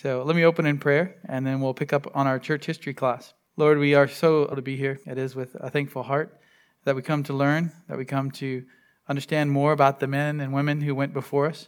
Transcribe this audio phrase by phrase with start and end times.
[0.00, 2.94] So let me open in prayer, and then we'll pick up on our church history
[2.94, 3.34] class.
[3.56, 5.00] Lord, we are so to be here.
[5.04, 6.40] It is with a thankful heart
[6.84, 8.64] that we come to learn, that we come to
[9.08, 11.66] understand more about the men and women who went before us.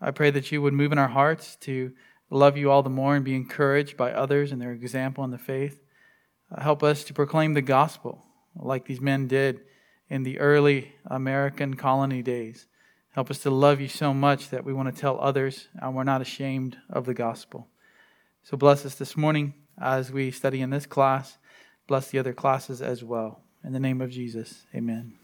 [0.00, 1.90] I pray that you would move in our hearts to
[2.30, 5.36] love you all the more and be encouraged by others and their example in the
[5.36, 5.82] faith.
[6.52, 8.24] Uh, help us to proclaim the gospel
[8.54, 9.62] like these men did
[10.08, 12.68] in the early American colony days.
[13.16, 16.04] Help us to love you so much that we want to tell others and we're
[16.04, 17.66] not ashamed of the gospel.
[18.42, 21.38] So bless us this morning as we study in this class.
[21.86, 23.40] Bless the other classes as well.
[23.64, 25.14] In the name of Jesus, amen.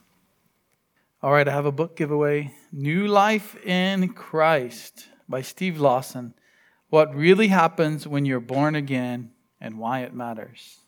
[1.23, 6.33] All right, I have a book giveaway New Life in Christ by Steve Lawson.
[6.88, 10.78] What really happens when you're born again and why it matters.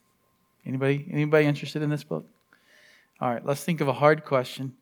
[0.64, 2.24] Anybody anybody interested in this book?
[3.20, 4.78] All right, let's think of a hard question.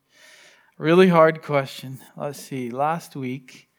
[0.79, 1.99] Really hard question.
[2.17, 2.71] Let's see.
[2.71, 3.69] Last week,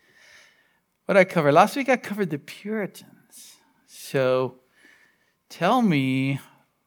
[1.07, 1.51] what I cover?
[1.51, 3.57] Last week I covered the Puritans.
[3.89, 4.61] So
[5.49, 6.39] tell me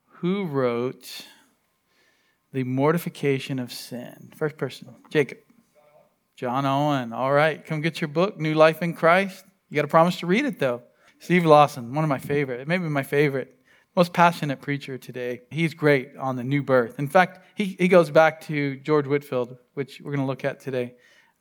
[0.06, 1.26] who wrote
[2.54, 4.32] The Mortification of Sin?
[4.34, 5.40] First person, Jacob.
[6.38, 7.12] John Owen.
[7.12, 9.44] All right, come get your book, New Life in Christ.
[9.70, 10.84] You got to promise to read it, though.
[11.20, 13.57] Steve Lawson, one of my favorite, maybe my favorite
[13.98, 15.42] most passionate preacher today.
[15.50, 17.00] He's great on the new birth.
[17.00, 20.60] In fact, he, he goes back to George Whitefield, which we're going to look at
[20.60, 20.94] today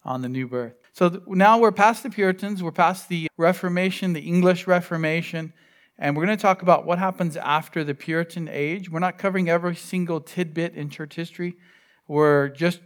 [0.07, 0.73] on the new birth.
[0.95, 5.53] So now we're past the Puritans, we're past the Reformation, the English Reformation,
[5.99, 8.91] and we're going to talk about what happens after the Puritan age.
[8.91, 11.57] We're not covering every single tidbit in church history.
[12.09, 12.81] We're just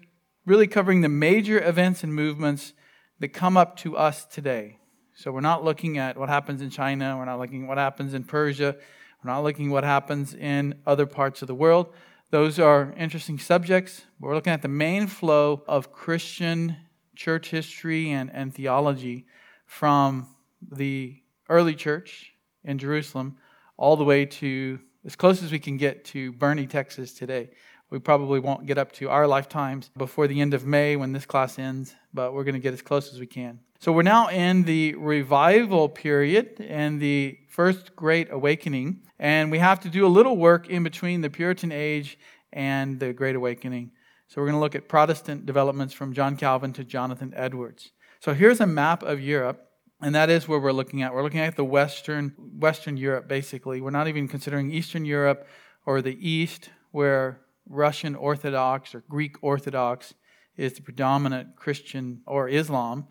[0.46, 2.72] really covering the major events and movements
[3.20, 4.78] that come up to us today.
[5.14, 8.14] So we're not looking at what happens in China, we're not looking at what happens
[8.14, 8.74] in Persia,
[9.22, 11.92] we're not looking at what happens in other parts of the world.
[12.30, 14.02] Those are interesting subjects.
[14.18, 16.76] We're looking at the main flow of Christian
[17.16, 19.26] church history and, and theology
[19.66, 20.28] from
[20.70, 23.36] the early church in Jerusalem
[23.76, 27.50] all the way to as close as we can get to Boerne, Texas today.
[27.91, 31.26] We probably won't get up to our lifetimes before the end of May when this
[31.26, 33.59] class ends, but we're going to get as close as we can.
[33.81, 39.81] So we're now in the revival period and the first great awakening, and we have
[39.81, 42.19] to do a little work in between the Puritan age
[42.53, 43.91] and the Great Awakening.
[44.28, 47.91] So we're going to look at Protestant developments from John Calvin to Jonathan Edwards.
[48.20, 49.66] So here's a map of Europe,
[50.00, 51.12] and that is where we're looking at.
[51.12, 53.81] We're looking at the Western Western Europe basically.
[53.81, 55.47] We're not even considering Eastern Europe
[55.87, 60.15] or the East where Russian Orthodox or Greek Orthodox
[60.56, 63.06] is the predominant Christian or Islam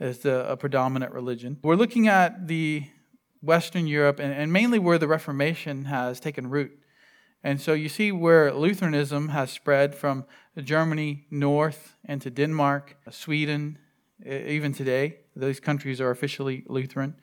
[0.00, 1.58] is the, a predominant religion.
[1.62, 2.84] We're looking at the
[3.40, 6.72] Western Europe and, and mainly where the Reformation has taken root.
[7.44, 10.24] And so you see where Lutheranism has spread from
[10.56, 13.78] Germany north into Denmark, Sweden,
[14.24, 15.20] even today.
[15.34, 17.16] Those countries are officially Lutheran,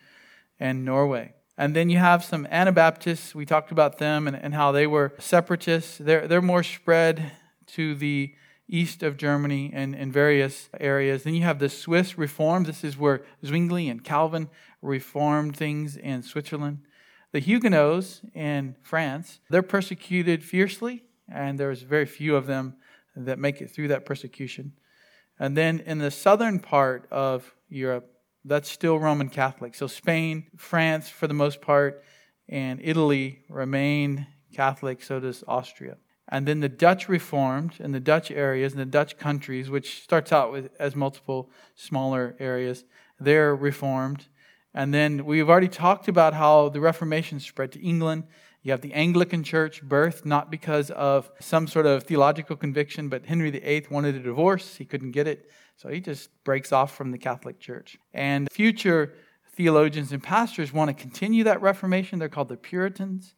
[0.60, 1.34] and Norway.
[1.60, 3.36] And then you have some Anabaptists.
[3.36, 5.98] We talked about them and, and how they were separatists.
[5.98, 7.34] They're, they're more spread
[7.74, 8.34] to the
[8.70, 11.24] east of Germany and in various areas.
[11.24, 12.66] Then you have the Swiss Reformed.
[12.66, 14.50] This is where Zwingli and Calvin
[14.82, 16.80] reformed things in Switzerland.
[17.34, 22.76] The Huguenots in France, they're persecuted fiercely, and there's very few of them
[23.18, 24.72] that make it through that persecution.
[25.38, 28.10] And then in the southern part of Europe,
[28.46, 29.76] that's still Roman Catholic.
[29.76, 32.04] So Spain, France, for the most part,
[32.48, 35.98] and Italy remain Catholic, so does Austria.
[36.32, 40.32] And then the Dutch Reformed in the Dutch areas and the Dutch countries, which starts
[40.32, 42.86] out with, as multiple smaller areas,
[43.20, 44.28] they're Reformed.
[44.74, 48.26] And then we've already talked about how the Reformation spread to England.
[48.70, 53.26] You have the Anglican Church birthed not because of some sort of theological conviction, but
[53.26, 54.76] Henry VIII wanted a divorce.
[54.76, 55.50] He couldn't get it.
[55.76, 57.98] So he just breaks off from the Catholic Church.
[58.14, 59.16] And future
[59.56, 62.20] theologians and pastors want to continue that Reformation.
[62.20, 63.34] They're called the Puritans.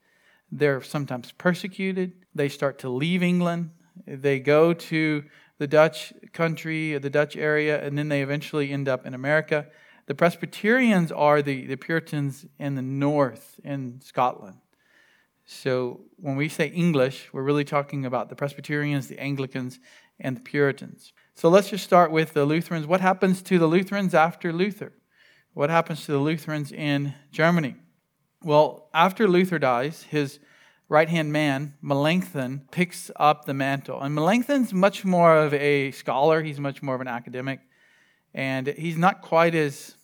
[0.52, 2.12] They're sometimes persecuted.
[2.36, 3.70] They start to leave England.
[4.06, 5.24] They go to
[5.59, 9.68] the Dutch country, the Dutch area, and then they eventually end up in America.
[10.08, 14.58] The Presbyterians are the, the Puritans in the north in Scotland.
[15.53, 19.80] So when we say English, we're really talking about the Presbyterians, the Anglicans,
[20.18, 21.12] and the Puritans.
[21.36, 22.88] So let's just start with the Lutherans.
[22.88, 24.94] What happens to the Lutherans after Luther?
[25.53, 27.76] What happens to the Lutherans in Germany?
[28.42, 30.40] Well, after Luther dies, his
[30.88, 34.02] right hand man, Melanchthon, picks up the mantle.
[34.02, 37.59] And Melanchthon's much more of a scholar, he's much more of an academic,
[38.34, 39.96] and he's not quite as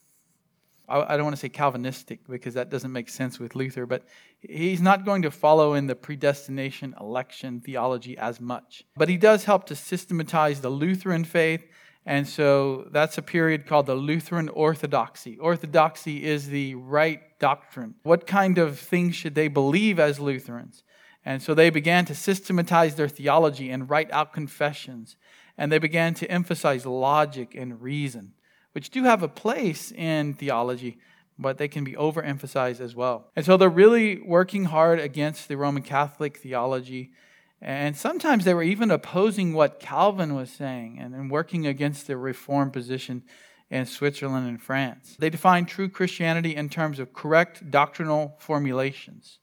[0.90, 4.06] I don't want to say Calvinistic because that doesn't make sense with Luther, but
[4.40, 8.86] he's not going to follow in the predestination election theology as much.
[8.96, 11.66] But he does help to systematize the Lutheran faith
[12.08, 15.38] And so that's a period called the Lutheran Orthodoxy.
[15.40, 17.96] Orthodoxy is the right doctrine.
[18.04, 20.84] What kind of things should they believe as Lutherans?
[21.26, 25.18] And so they began to systematize their theology and write out confessions.
[25.58, 28.32] And they began to emphasize logic and reason,
[28.78, 31.00] which do have a place in theology,
[31.40, 33.26] but they can be overemphasized as well.
[33.36, 37.12] And so they're really working hard against the Roman Catholic theology
[37.62, 42.70] and sometimes they were even opposing what Calvin was saying and, working against the reform
[42.72, 43.24] position
[43.70, 45.16] in Switzerland and France.
[45.18, 49.40] They defined true Christianity in terms of correct doctrinal formulations.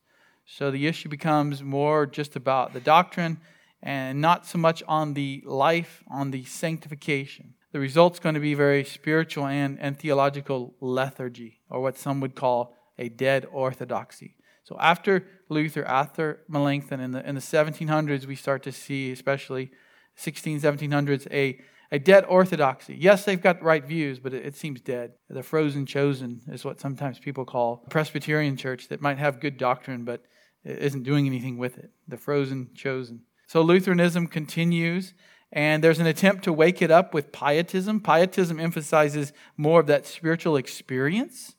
[0.46, 3.40] So the issue becomes more just about the doctrine
[3.82, 7.54] and not so much on the life, on the sanctification.
[7.74, 12.36] The result's going to be very spiritual and, and theological lethargy, or what some would
[12.36, 14.36] call a dead orthodoxy.
[14.62, 19.72] So after Luther, after Melanchthon, in the, in the 1700s, we start to see, especially
[20.14, 21.58] 16, 1700s, a,
[21.90, 22.94] a dead orthodoxy.
[22.94, 25.14] Yes, they've got right views, but it, it seems dead.
[25.28, 30.04] The frozen chosen is what sometimes people call Presbyterian church that might have good doctrine,
[30.04, 30.22] but
[30.62, 31.90] isn't doing anything with it.
[32.06, 33.22] The frozen chosen.
[33.48, 35.12] So Lutheranism continues,
[35.54, 38.00] and there's an attempt to wake it up with pietism.
[38.00, 41.54] Pietism emphasizes more of that spiritual experience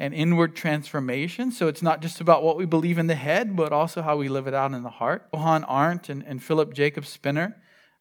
[0.00, 1.52] and inward transformation.
[1.52, 4.28] So it's not just about what we believe in the head, but also how we
[4.28, 5.28] live it out in the heart.
[5.32, 7.54] Johann Arndt and, and Philip Jacob Spener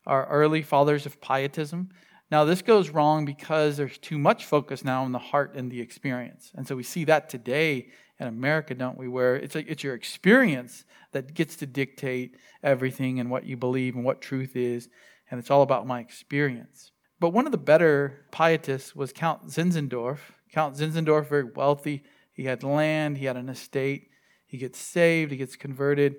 [0.07, 1.89] are early fathers of pietism.
[2.31, 5.79] Now, this goes wrong because there's too much focus now on the heart and the
[5.79, 6.51] experience.
[6.55, 7.89] And so we see that today
[8.19, 9.07] in America, don't we?
[9.07, 13.95] Where it's, like, it's your experience that gets to dictate everything and what you believe
[13.95, 14.89] and what truth is.
[15.35, 16.93] And it's all about my experience.
[17.19, 22.03] But one of the better pietists was Count Zinzendorf, Count Zinzendorf, very wealthy.
[22.31, 24.07] He had land, he had an estate.
[24.45, 26.15] He gets saved, he gets converted.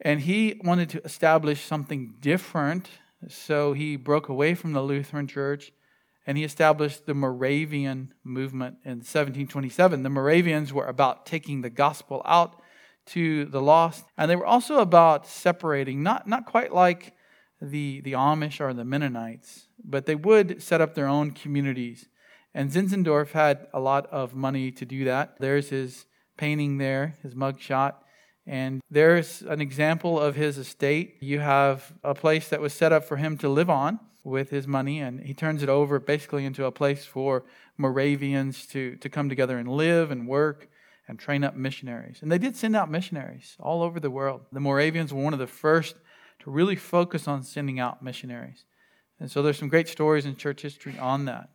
[0.00, 2.88] And he wanted to establish something different.
[3.26, 5.72] So he broke away from the Lutheran church
[6.24, 10.04] and he established the Moravian movement in 1727.
[10.04, 12.62] The Moravians were about taking the gospel out
[13.06, 17.14] to the lost, and they were also about separating, not, not quite like
[17.60, 22.08] the, the Amish or the Mennonites, but they would set up their own communities
[22.54, 25.36] and Zinzendorf had a lot of money to do that.
[25.38, 26.06] There's his
[26.36, 27.94] painting there, his mugshot.
[28.46, 31.18] And there's an example of his estate.
[31.20, 34.66] You have a place that was set up for him to live on with his
[34.66, 37.44] money, and he turns it over basically into a place for
[37.76, 40.68] Moravians to, to come together and live and work
[41.06, 42.18] and train up missionaries.
[42.22, 44.40] And they did send out missionaries all over the world.
[44.50, 45.94] The Moravians were one of the first
[46.40, 48.64] to really focus on sending out missionaries.
[49.20, 51.50] And so there's some great stories in church history on that.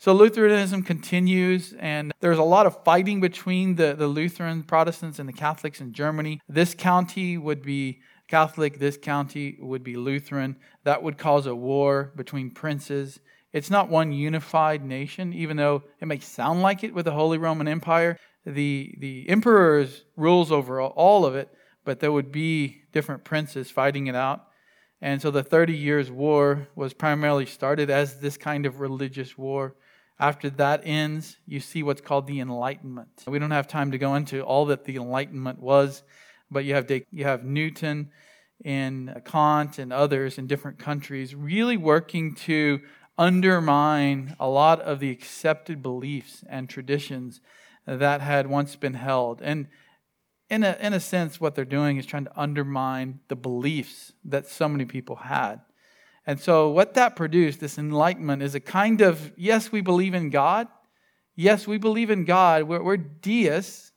[0.00, 5.28] So Lutheranism continues, and there's a lot of fighting between the, the Lutheran Protestants and
[5.28, 6.40] the Catholics in Germany.
[6.48, 10.56] This county would be Catholic, this county would be Lutheran.
[10.84, 13.18] That would cause a war between princes.
[13.52, 17.38] It's not one unified nation, even though it may sound like it with the Holy
[17.38, 18.18] Roman Empire.
[18.46, 21.48] The, the emperor rules over all of it,
[21.88, 24.44] but there would be different princes fighting it out.
[25.00, 29.74] And so the Thirty Years' War was primarily started as this kind of religious war.
[30.20, 33.24] After that ends, you see what's called the Enlightenment.
[33.26, 36.02] We don't have time to go into all that the Enlightenment was,
[36.50, 38.10] but you have, you have Newton
[38.66, 42.80] and Kant and others in different countries really working to
[43.16, 47.40] undermine a lot of the accepted beliefs and traditions
[47.86, 49.40] that had once been held.
[49.40, 49.68] And
[50.50, 54.46] in a, in a sense, what they're doing is trying to undermine the beliefs that
[54.48, 55.60] so many people had.
[56.26, 60.30] And so, what that produced, this enlightenment, is a kind of yes, we believe in
[60.30, 60.68] God.
[61.36, 62.64] Yes, we believe in God.
[62.64, 63.92] We're, we're deists,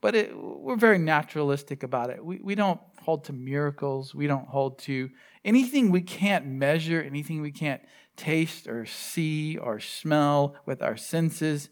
[0.00, 2.24] but it, we're very naturalistic about it.
[2.24, 4.14] We, we don't hold to miracles.
[4.14, 5.10] We don't hold to
[5.44, 7.82] anything we can't measure, anything we can't
[8.16, 11.68] taste or see or smell with our senses.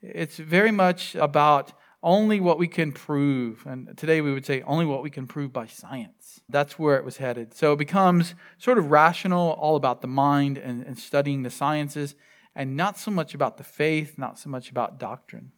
[0.00, 3.64] It's very much about only what we can prove.
[3.66, 6.40] And today we would say only what we can prove by science.
[6.48, 7.54] That's where it was headed.
[7.54, 12.14] So it becomes sort of rational, all about the mind and, and studying the sciences,
[12.54, 15.52] and not so much about the faith, not so much about doctrine.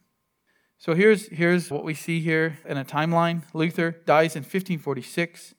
[0.77, 3.43] So here's, here's what we see here in a timeline.
[3.53, 5.55] Luther dies in 1546.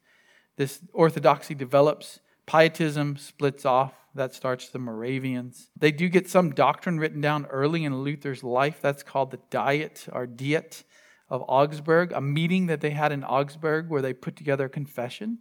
[0.56, 2.20] This orthodoxy develops.
[2.46, 3.92] Pietism splits off.
[4.14, 5.68] That starts the Moravians.
[5.76, 8.78] They do get some doctrine written down early in Luther's life.
[8.80, 10.84] That's called the Diet or Diet
[11.28, 15.38] of Augsburg, a meeting that they had in Augsburg where they put together a confession.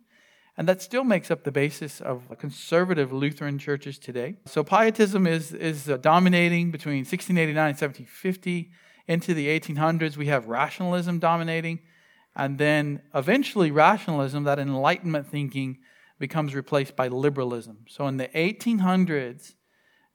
[0.58, 4.36] And that still makes up the basis of conservative Lutheran churches today.
[4.46, 8.72] So Pietism is, is uh, dominating between 1689 and 1750.
[9.08, 11.80] Into the 1800s, we have rationalism dominating.
[12.36, 15.78] And then eventually, rationalism, that Enlightenment thinking,
[16.20, 17.86] becomes replaced by liberalism.
[17.88, 19.56] So in the 1800s,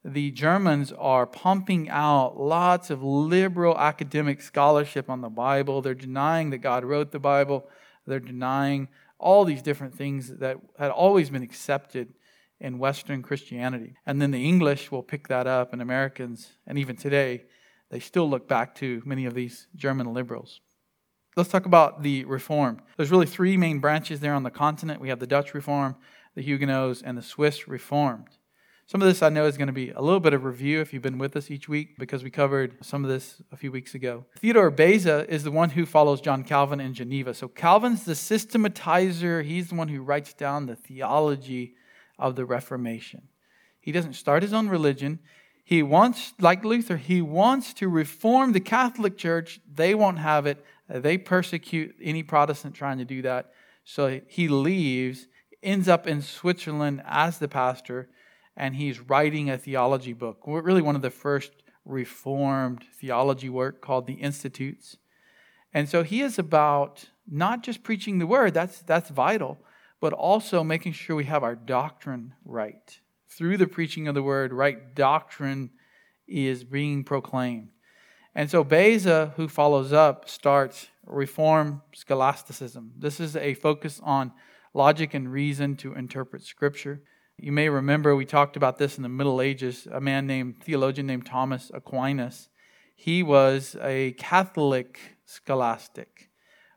[0.04, 5.83] the Germans are pumping out lots of liberal academic scholarship on the Bible.
[5.83, 7.69] They're denying that God wrote the Bible.
[8.07, 8.88] They're denying
[9.19, 12.14] all these different things that had always been accepted
[12.59, 13.95] in Western Christianity.
[14.07, 17.45] And then the English will pick that up, and Americans, and even today,
[17.90, 20.61] they still look back to many of these German liberals.
[21.37, 22.82] Let's talk about the Reform.
[22.96, 25.00] There's really three main branches there on the continent.
[25.00, 25.94] We have the Dutch Reform,
[26.34, 28.28] the Huguenots, and the Swiss Reformed.
[28.87, 30.92] Some of this I know is going to be a little bit of review if
[30.92, 33.94] you've been with us each week because we covered some of this a few weeks
[33.94, 34.25] ago.
[34.40, 37.32] Theodore Beza is the one who follows John Calvin in Geneva.
[37.32, 41.75] So Calvin's the systematizer, he's the one who writes down the theology
[42.18, 43.28] of the Reformation.
[43.80, 45.20] He doesn't start his own religion.
[45.62, 49.60] He wants, like Luther, he wants to reform the Catholic Church.
[49.72, 50.64] They won't have it.
[50.92, 53.52] Uh, they persecute any Protestant trying to do that.
[53.85, 55.26] So he leaves,
[55.62, 58.09] ends up in Switzerland as the pastor
[58.56, 60.42] and he's writing a theology book.
[60.47, 61.52] Really, one of the first
[61.85, 64.97] reformed theology work called the Institutes.
[65.73, 69.59] And so he is about not just preaching the word, that's, that's vital,
[70.00, 73.00] but also making sure we have our doctrine right.
[73.28, 75.70] Through the preaching of the word, right doctrine
[76.26, 77.68] is being proclaimed.
[78.34, 82.92] And so Beza, who follows up, starts Reform Scholasticism.
[82.96, 84.32] This is a focus on
[84.72, 87.02] logic and reason to interpret Scripture.
[87.37, 89.88] You may remember we talked about this in the Middle Ages.
[89.90, 92.49] A man named, theologian named Thomas Aquinas.
[92.94, 96.30] He was a Catholic scholastic.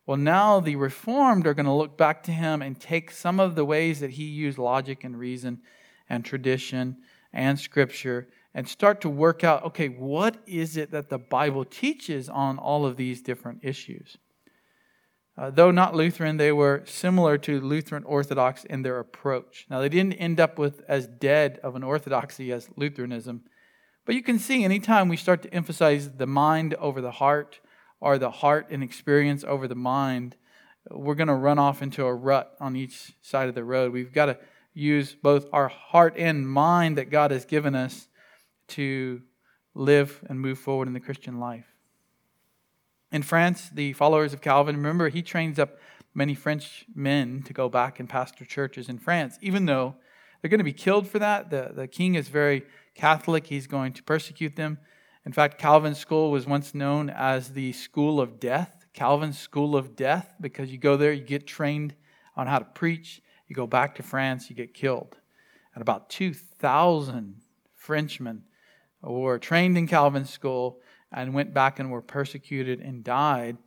[0.05, 3.55] Well, now the Reformed are going to look back to him and take some of
[3.55, 5.62] the ways that he used logic and reason
[6.10, 6.98] and tradition
[7.31, 12.29] and scripture and start to work out okay, what is it that the Bible teaches
[12.29, 14.17] on all of these different issues?
[15.36, 19.65] Uh, though not Lutheran, they were similar to Lutheran Orthodox in their approach.
[19.67, 23.41] Now, they didn't end up with as dead of an orthodoxy as Lutheranism,
[24.05, 27.62] but you can see anytime we start to emphasize the mind over the heart
[28.00, 30.36] or the heart and experience over the mind,
[30.91, 33.91] we're going to run off into a rut on each side of the road.
[33.91, 34.38] We've got to
[34.74, 38.07] use both our heart and mind that God has given us
[38.70, 39.22] to
[39.75, 41.74] live and move forward in the Christian life.
[43.12, 45.77] In France, the followers of Calvin, remember, he trains up
[46.15, 49.96] many French men to go back and pastor churches in France, even though
[50.41, 51.50] they're going to be killed for that.
[51.50, 52.63] The, the king is very
[52.96, 54.77] Catholic, he's going to persecute them.
[55.25, 59.96] In fact, Calvin's school was once known as the school of death, Calvin's school of
[59.96, 61.96] death, because you go there, you get trained
[62.36, 65.17] on how to preach, you go back to France, you get killed.
[65.74, 67.41] And about 2,000
[67.75, 68.43] Frenchmen
[69.12, 70.79] were trained in Calvin's school
[71.12, 73.57] and went back and were persecuted and died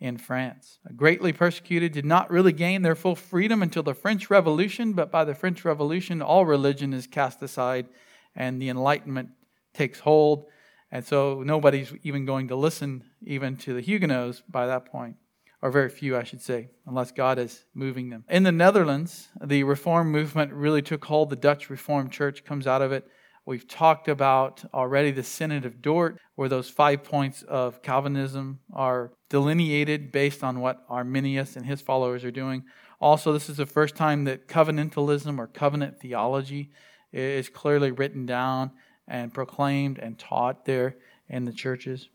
[0.00, 0.78] in France.
[0.96, 5.24] Greatly persecuted, did not really gain their full freedom until the French Revolution, but by
[5.24, 7.86] the French Revolution, all religion is cast aside
[8.34, 9.30] and the Enlightenment
[9.72, 10.46] takes hold.
[10.90, 15.16] And so nobody's even going to listen even to the Huguenots by that point,
[15.62, 18.24] or very few, I should say, unless God is moving them.
[18.28, 21.30] In the Netherlands, the Reform movement really took hold.
[21.30, 23.08] The Dutch Reformed Church comes out of it.
[23.46, 29.12] We've talked about already the Synod of Dort, where those five points of Calvinism are
[29.28, 32.64] delineated based on what Arminius and his followers are doing.
[33.00, 36.70] Also, this is the first time that covenantalism or covenant theology
[37.12, 38.70] is clearly written down
[39.06, 40.96] and proclaimed and taught there
[41.28, 42.08] in the churches.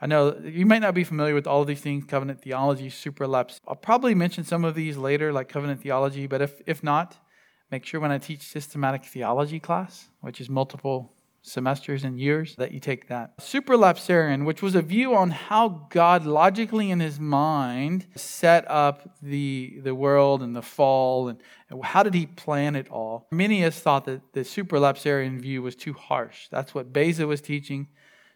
[0.00, 3.60] I know you might not be familiar with all of these things covenant theology, supralapse.
[3.68, 7.16] I'll probably mention some of these later, like covenant theology, but if, if not,
[7.70, 12.72] Make sure when I teach systematic theology class, which is multiple semesters and years, that
[12.72, 13.36] you take that.
[13.38, 19.78] Supralapsarian, which was a view on how God logically in his mind set up the,
[19.82, 23.28] the world and the fall and, and how did he plan it all.
[23.30, 26.48] Arminius thought that the supralapsarian view was too harsh.
[26.50, 27.88] That's what Beza was teaching.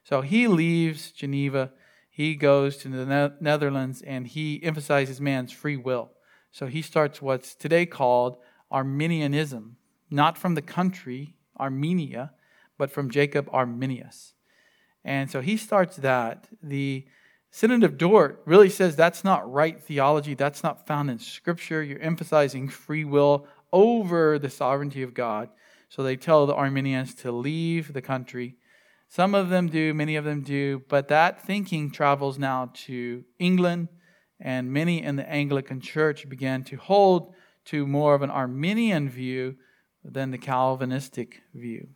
[0.05, 1.73] So he leaves Geneva,
[2.11, 6.11] he goes to the Netherlands, and he emphasizes man's free will.
[6.51, 8.39] So he starts what's today called
[8.71, 9.77] Arminianism,
[10.11, 12.33] not from the country, Armenia,
[12.77, 14.35] but from Jacob Arminius.
[15.05, 16.49] And so he starts that.
[16.63, 17.07] The
[17.51, 21.83] Synod of Dort really says that's not right theology, that's not found in Scripture.
[21.83, 25.49] You're emphasizing free will over the sovereignty of God.
[25.89, 28.57] So they tell the Arminians to leave the country.
[29.09, 33.89] Some of them do, many of them do, but that thinking travels now to England,
[34.39, 37.35] and many in the Anglican Church began to hold
[37.69, 39.57] to more of an Arminian view
[40.05, 41.89] than the Calvinistic view.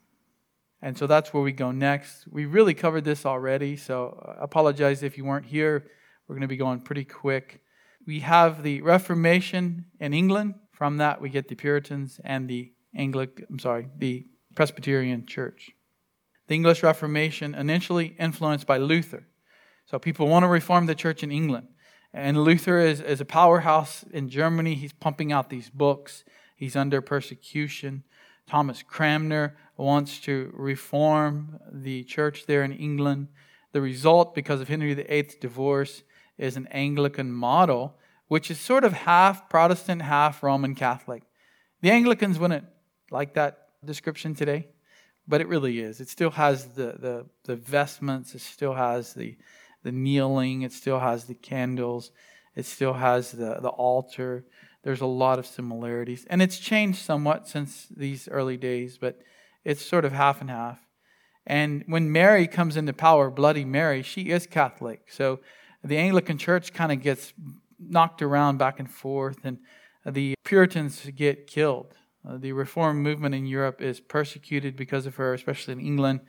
[0.82, 2.26] And so that's where we go next.
[2.28, 5.86] We really covered this already, so I apologize if you weren't here.
[6.26, 7.60] We're going to be going pretty quick.
[8.06, 13.46] We have the Reformation in England from that, we get the Puritans and the Anglican,
[13.48, 14.26] I'm sorry, the
[14.56, 15.70] Presbyterian Church.
[16.48, 19.28] The English Reformation, initially influenced by Luther.
[19.86, 21.68] So people want to reform the church in England.
[22.14, 24.74] And Luther is, is a powerhouse in Germany.
[24.74, 26.24] He's pumping out these books.
[26.54, 28.04] He's under persecution.
[28.46, 33.28] Thomas Cranmer wants to reform the church there in England.
[33.72, 36.02] The result, because of Henry VIII's divorce,
[36.36, 37.96] is an Anglican model,
[38.28, 41.22] which is sort of half Protestant, half Roman Catholic.
[41.80, 42.66] The Anglicans wouldn't
[43.10, 44.68] like that description today,
[45.26, 46.00] but it really is.
[46.00, 49.36] It still has the, the, the vestments, it still has the,
[49.82, 52.10] the kneeling, it still has the candles,
[52.54, 54.44] it still has the, the altar.
[54.82, 56.26] There's a lot of similarities.
[56.28, 59.20] And it's changed somewhat since these early days, but
[59.64, 60.80] it's sort of half and half.
[61.46, 65.10] And when Mary comes into power, Bloody Mary, she is Catholic.
[65.10, 65.40] So
[65.82, 67.32] the Anglican Church kind of gets
[67.78, 69.58] knocked around back and forth, and
[70.06, 71.94] the Puritans get killed.
[72.28, 76.20] Uh, the Reform movement in Europe is persecuted because of her, especially in England.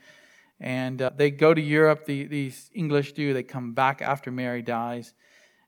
[0.60, 3.34] And uh, they go to Europe, the, these English do.
[3.34, 5.14] They come back after Mary dies,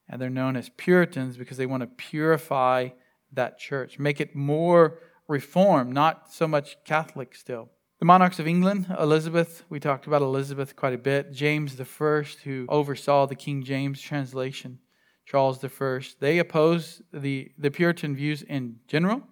[0.09, 2.91] and they're known as Puritans because they want to purify
[3.33, 7.69] that church, make it more reformed, not so much Catholic still.
[7.99, 11.33] The monarchs of England, Elizabeth, we talked about Elizabeth quite a bit.
[11.33, 14.79] James I, who oversaw the King James translation,
[15.25, 19.23] Charles I, they opposed the, the Puritan views in general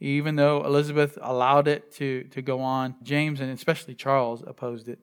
[0.00, 5.00] even though Elizabeth allowed it to, to go on, James and especially Charles opposed it.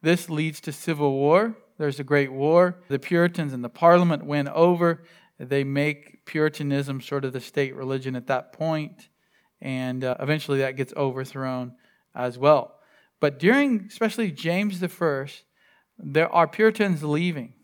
[0.00, 1.56] This leads to civil war.
[1.76, 2.80] There's a great war.
[2.88, 5.02] The Puritans and the Parliament win over.
[5.38, 9.08] They make Puritanism sort of the state religion at that point,
[9.60, 11.74] and uh, eventually that gets overthrown
[12.14, 12.74] as well.
[13.20, 15.44] But during, especially James the First,
[15.98, 17.54] there are Puritans leaving,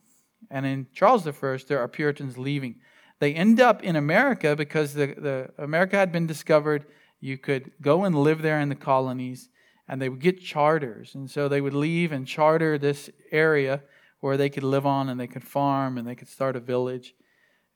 [0.51, 2.77] and in Charles the First, there are Puritans leaving.
[3.25, 6.85] They end up in America because the, the America had been discovered.
[7.21, 9.49] You could go and live there in the colonies,
[9.89, 11.15] and they would get charters.
[11.15, 13.83] And so they would leave and charter this area
[14.21, 17.15] where they could live on and they could farm and they could start a village.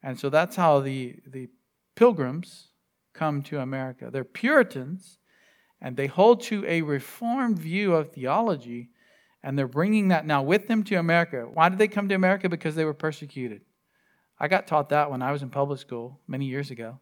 [0.02, 1.48] And so that's how the, the
[1.96, 2.68] pilgrims
[3.14, 4.10] come to America.
[4.12, 5.16] They're Puritans,
[5.80, 8.90] and they hold to a reformed view of theology,
[9.42, 11.48] and they're bringing that now with them to America.
[11.50, 12.50] Why did they come to America?
[12.50, 13.62] Because they were persecuted.
[14.40, 16.98] I got taught that when I was in public school many years ago.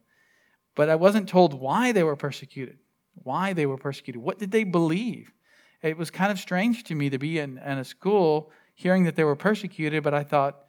[0.75, 2.77] But I wasn't told why they were persecuted.
[3.15, 4.21] Why they were persecuted.
[4.21, 5.33] What did they believe?
[5.81, 9.15] It was kind of strange to me to be in, in a school hearing that
[9.15, 10.67] they were persecuted, but I thought,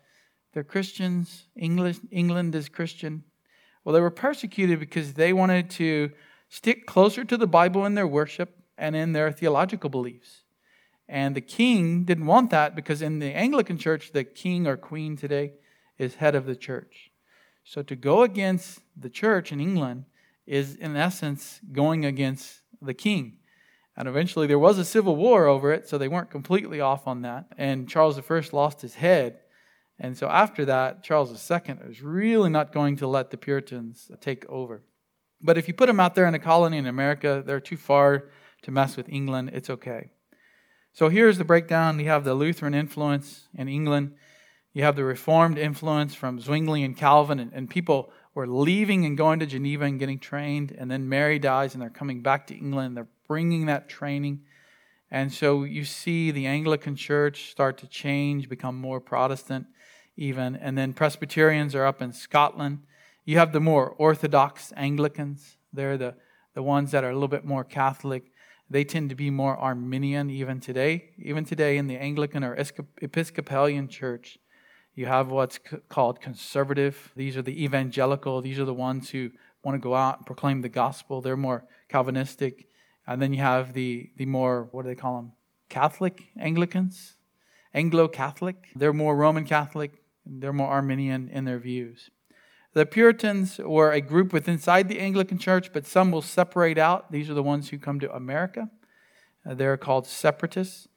[0.53, 1.47] they're Christians.
[1.57, 3.23] English, England is Christian.
[3.85, 6.11] Well, they were persecuted because they wanted to
[6.49, 10.43] stick closer to the Bible in their worship and in their theological beliefs.
[11.09, 15.17] And the king didn't want that because in the Anglican church, the king or queen
[15.17, 15.53] today,
[15.99, 17.11] is head of the church.
[17.65, 20.05] So to go against the church in England
[20.47, 23.39] is, in essence, going against the king.
[23.97, 27.23] And eventually there was a civil war over it, so they weren't completely off on
[27.23, 27.47] that.
[27.59, 29.41] And Charles I lost his head.
[29.99, 34.49] And so after that, Charles II was really not going to let the Puritans take
[34.49, 34.83] over.
[35.43, 38.31] But if you put them out there in a colony in America, they're too far
[38.63, 39.51] to mess with England.
[39.53, 40.11] It's okay.
[40.93, 42.01] So here's the breakdown.
[42.01, 44.15] You have the Lutheran influence in England.
[44.73, 49.17] You have the Reformed influence from Zwingli and Calvin, and, and people were leaving and
[49.17, 50.73] going to Geneva and getting trained.
[50.79, 52.97] And then Mary dies, and they're coming back to England.
[52.97, 54.43] They're bringing that training.
[55.11, 59.67] And so you see the Anglican church start to change, become more Protestant,
[60.17, 60.55] even.
[60.55, 62.81] And then Presbyterians are up in Scotland.
[63.25, 65.57] You have the more Orthodox Anglicans.
[65.73, 66.15] They're the,
[66.55, 68.31] the ones that are a little bit more Catholic.
[68.71, 71.11] They tend to be more Arminian even today.
[71.19, 72.55] Even today in the Anglican or
[73.01, 74.39] Episcopalian church,
[74.99, 77.13] you have what's called conservative.
[77.15, 78.41] These are the evangelical.
[78.41, 79.31] These are the ones who
[79.63, 81.21] want to go out and proclaim the gospel.
[81.21, 82.67] They're more Calvinistic.
[83.07, 85.33] And then you have the, the more, what do they call them?
[85.69, 87.15] Catholic Anglicans?
[87.73, 88.57] Anglo Catholic.
[88.75, 90.03] They're more Roman Catholic.
[90.27, 92.11] They're more Arminian in their views.
[92.73, 97.13] The Puritans were a group within inside the Anglican Church, but some will separate out.
[97.13, 98.69] These are the ones who come to America.
[99.45, 100.89] They're called separatists.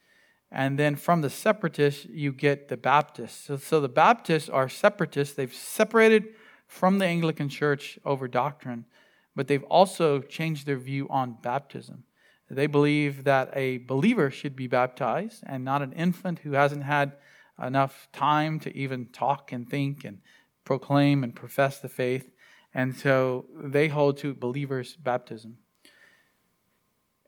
[0.52, 3.46] And then from the separatists, you get the Baptists.
[3.46, 5.36] So, so the Baptists are separatists.
[5.36, 6.26] They've separated
[6.68, 8.86] from the Anglican Church over doctrine,
[9.36, 12.04] but they've also changed their view on baptism.
[12.50, 17.14] They believe that a believer should be baptized and not an infant who hasn't had
[17.62, 20.20] enough time to even talk and think and
[20.66, 22.30] proclaim and profess the faith.
[22.74, 25.60] And so they hold to believers' baptism.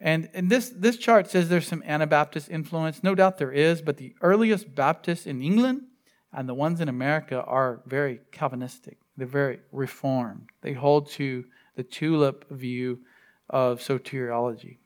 [0.04, 3.04] And, and this, this chart says there's some Anabaptist influence.
[3.04, 5.84] No doubt there is, but the earliest Baptists in England
[6.34, 8.98] and the ones in America are very Calvinistic.
[9.16, 10.50] They're very reformed.
[10.62, 11.46] They hold to
[11.78, 13.00] the tulip view
[13.50, 14.80] of soteriology.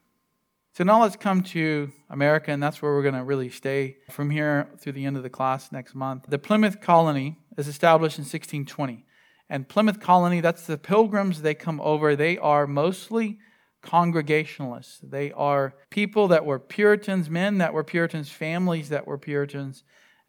[0.73, 4.30] So now let's come to America, and that's where we're going to really stay from
[4.30, 6.25] here through the end of the class next month.
[6.27, 9.03] The Plymouth Colony is established in 1620.
[9.49, 12.15] And Plymouth Colony, that's the pilgrims, they come over.
[12.15, 13.39] They are mostly
[13.88, 15.00] Congregationalists.
[15.02, 19.86] They are people that were Puritans, men that were Puritans, families that were Puritans.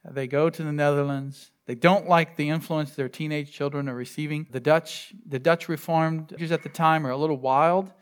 [0.09, 1.51] They go to the Netherlands.
[1.67, 4.47] They don't like the influence their teenage children are receiving.
[4.49, 7.93] The Dutch, the Dutch Reformed Jews at the time are a little wild,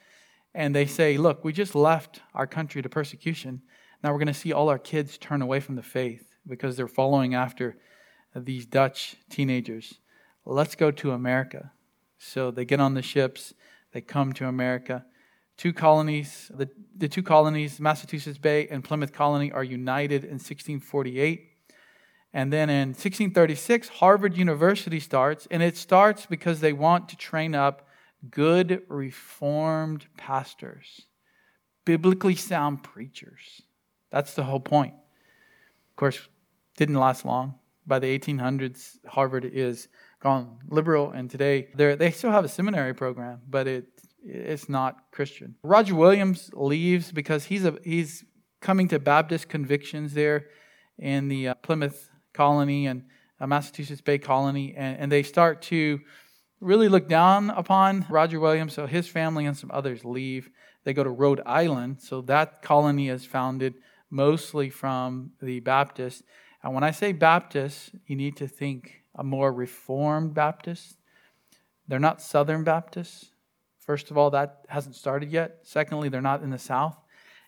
[0.54, 3.62] and they say, "Look, we just left our country to persecution.
[4.04, 6.86] Now we're going to see all our kids turn away from the faith because they're
[6.86, 7.78] following after
[8.34, 10.00] these Dutch teenagers.
[10.44, 11.72] Let's go to America."
[12.18, 13.54] So they get on the ships.
[13.92, 15.06] They come to America
[15.56, 21.50] two colonies, the, the two colonies, Massachusetts Bay and Plymouth Colony, are united in 1648.
[22.32, 27.54] And then in 1636, Harvard University starts, and it starts because they want to train
[27.54, 27.88] up
[28.30, 31.02] good Reformed pastors,
[31.84, 33.62] biblically sound preachers.
[34.10, 34.94] That's the whole point.
[34.94, 36.28] Of course,
[36.76, 37.54] didn't last long.
[37.86, 39.88] By the 1800s, Harvard is
[40.20, 43.86] gone liberal, and today they still have a seminary program, but it
[44.24, 45.56] it's not Christian.
[45.62, 48.24] Roger Williams leaves because he's a, he's
[48.60, 50.46] coming to Baptist convictions there
[50.98, 53.04] in the uh, Plymouth colony and
[53.40, 56.00] uh, Massachusetts Bay colony, and, and they start to
[56.60, 58.72] really look down upon Roger Williams.
[58.74, 60.48] So his family and some others leave.
[60.84, 62.00] They go to Rhode Island.
[62.00, 63.74] So that colony is founded
[64.10, 66.22] mostly from the Baptists.
[66.62, 70.96] And when I say Baptist, you need to think a more Reformed Baptist.
[71.86, 73.30] They're not Southern Baptists.
[73.86, 75.60] First of all, that hasn't started yet.
[75.62, 76.98] Secondly, they're not in the South.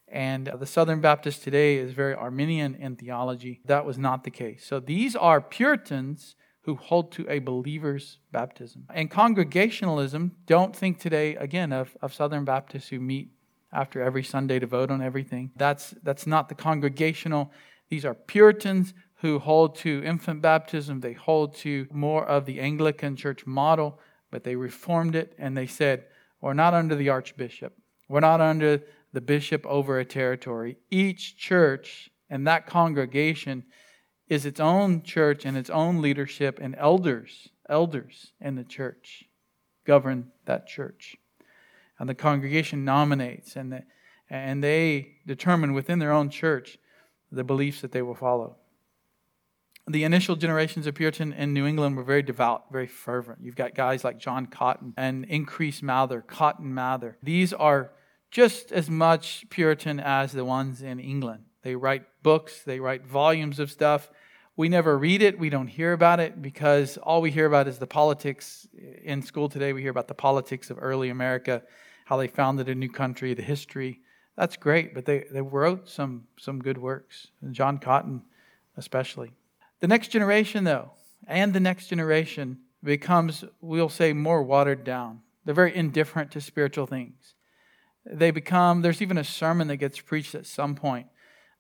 [0.07, 3.61] And uh, the Southern Baptist today is very Arminian in theology.
[3.64, 4.64] That was not the case.
[4.64, 8.87] So these are Puritans who hold to a believer's baptism.
[8.94, 13.31] And Congregationalism, don't think today, again, of, of Southern Baptists who meet
[13.72, 15.51] after every Sunday to vote on everything.
[15.57, 17.51] That's, that's not the congregational.
[17.88, 21.01] These are Puritans who hold to infant baptism.
[21.01, 23.98] They hold to more of the Anglican church model,
[24.31, 26.05] but they reformed it and they said,
[26.40, 27.74] we're not under the archbishop.
[28.09, 30.79] We're not under the bishop over a territory.
[30.90, 33.64] Each church and that congregation
[34.29, 39.24] is its own church and its own leadership, and elders, elders in the church
[39.87, 41.16] govern that church.
[41.98, 43.83] And the congregation nominates and, the,
[44.29, 46.79] and they determine within their own church
[47.33, 48.57] the beliefs that they will follow
[49.88, 53.38] the initial generations of Puritan in New England were very devout, very fervent.
[53.42, 57.16] You've got guys like John Cotton and Increase Mather, Cotton Mather.
[57.22, 57.92] These are
[58.31, 61.44] just as much Puritan as the ones in England.
[61.62, 64.11] They write books, they write volumes of stuff.
[64.57, 67.79] We never read it, we don't hear about it because all we hear about is
[67.79, 68.66] the politics.
[69.03, 71.62] In school today, we hear about the politics of early America,
[72.07, 74.01] how they founded a new country, the history.
[74.37, 78.22] That's great, but they, they wrote some, some good works, John Cotton
[78.79, 79.33] especially.
[79.80, 80.92] The next generation, though,
[81.26, 85.20] and the next generation becomes, we'll say, more watered down.
[85.44, 87.34] They're very indifferent to spiritual things.
[88.04, 91.06] They become, there's even a sermon that gets preached at some point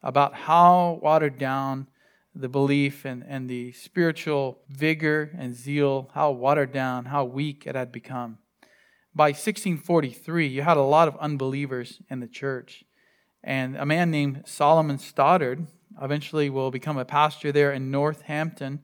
[0.02, 1.86] about how watered down
[2.34, 7.74] the belief and, and the spiritual vigor and zeal, how watered down, how weak it
[7.74, 8.38] had become.
[9.14, 12.84] By 1643, you had a lot of unbelievers in the church.
[13.42, 15.66] And a man named Solomon Stoddard,
[16.00, 18.80] eventually will become a pastor there in Northampton.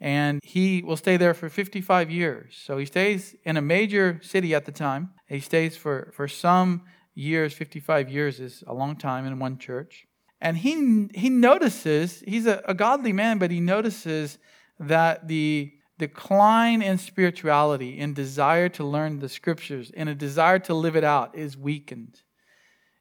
[0.00, 2.54] And he will stay there for 55 years.
[2.62, 5.10] So he stays in a major city at the time.
[5.28, 6.82] He stays for, for some
[7.14, 10.06] years, 55 years is a long time in one church.
[10.40, 14.38] And he, he notices, he's a, a godly man, but he notices
[14.78, 20.74] that the decline in spirituality, in desire to learn the scriptures, in a desire to
[20.74, 22.20] live it out, is weakened.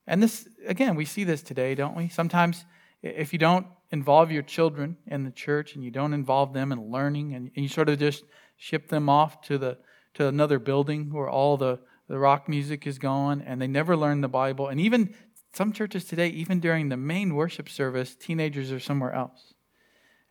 [0.05, 2.07] And this, again, we see this today, don't we?
[2.07, 2.65] Sometimes
[3.03, 6.89] if you don't involve your children in the church and you don't involve them in
[6.89, 8.23] learning and, you sort of just
[8.57, 9.77] ship them off to the
[10.15, 14.21] to another building where all the, the rock music is going and they never learn
[14.21, 14.67] the Bible.
[14.67, 15.15] And even
[15.53, 19.53] some churches today, even during the main worship service, teenagers are somewhere else.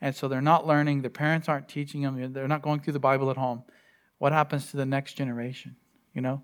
[0.01, 2.99] And so they're not learning, their parents aren't teaching them, they're not going through the
[2.99, 3.63] Bible at home.
[4.19, 5.77] What happens to the next generation?
[6.15, 6.43] You know,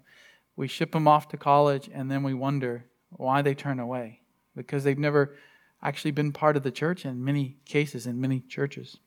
[0.57, 4.21] we ship them off to college and then we wonder why they turn away
[4.57, 5.37] because they've never
[5.83, 8.99] actually been part of the church in many cases, in many churches.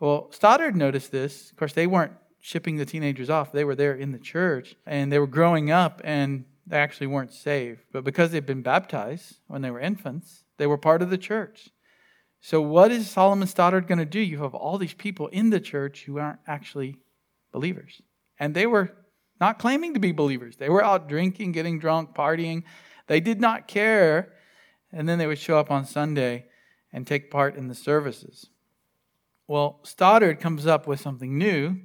[0.00, 1.50] Well, Stoddard noticed this.
[1.50, 5.12] Of course, they weren't shipping the teenagers off, they were there in the church and
[5.12, 7.80] they were growing up and they actually weren't saved.
[7.92, 11.70] But because they'd been baptized when they were infants, they were part of the church.
[12.40, 14.18] So, what is Solomon Stoddard going to do?
[14.18, 16.96] You have all these people in the church who aren't actually
[17.52, 18.02] believers.
[18.38, 18.90] And they were
[19.40, 20.56] not claiming to be believers.
[20.56, 22.64] They were out drinking, getting drunk, partying.
[23.06, 24.32] They did not care.
[24.92, 26.46] And then they would show up on Sunday
[26.92, 28.48] and take part in the services.
[29.48, 31.80] Well, Stoddard comes up with something new.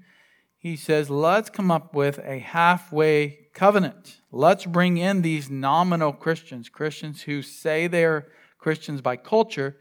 [0.57, 4.21] He says, let's come up with a halfway covenant.
[4.31, 9.77] Let's bring in these nominal Christians, Christians who say they're Christians by culture,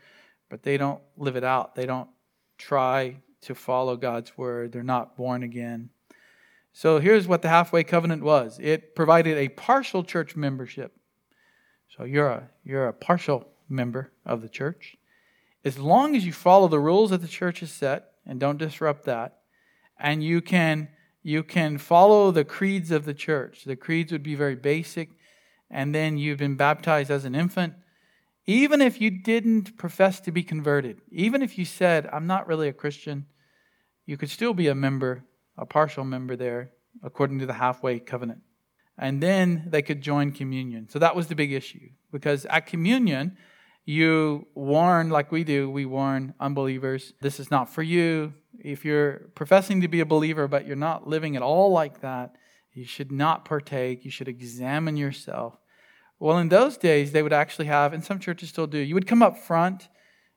[0.48, 1.74] but they don't live it out.
[1.74, 2.08] They don't
[2.58, 4.72] try to follow God's word.
[4.72, 5.90] They're not born again.
[6.72, 10.92] So here's what the halfway covenant was it provided a partial church membership.
[11.96, 14.96] So you're a, you're a partial member of the church.
[15.64, 19.04] As long as you follow the rules that the church has set and don't disrupt
[19.04, 19.38] that,
[19.98, 20.88] and you can
[21.22, 23.64] you can follow the creeds of the church.
[23.64, 25.10] The creeds would be very basic,
[25.68, 27.74] and then you've been baptized as an infant.
[28.46, 32.68] Even if you didn't profess to be converted, even if you said, I'm not really
[32.68, 33.26] a Christian,
[34.04, 35.24] you could still be a member,
[35.58, 36.70] a partial member there,
[37.02, 38.42] according to the halfway covenant.
[38.98, 40.88] And then they could join communion.
[40.88, 41.90] So that was the big issue.
[42.10, 43.36] Because at communion,
[43.84, 48.32] you warn, like we do, we warn unbelievers this is not for you.
[48.58, 52.36] If you're professing to be a believer, but you're not living at all like that,
[52.72, 54.04] you should not partake.
[54.04, 55.58] You should examine yourself.
[56.18, 59.06] Well, in those days, they would actually have, and some churches still do, you would
[59.06, 59.88] come up front,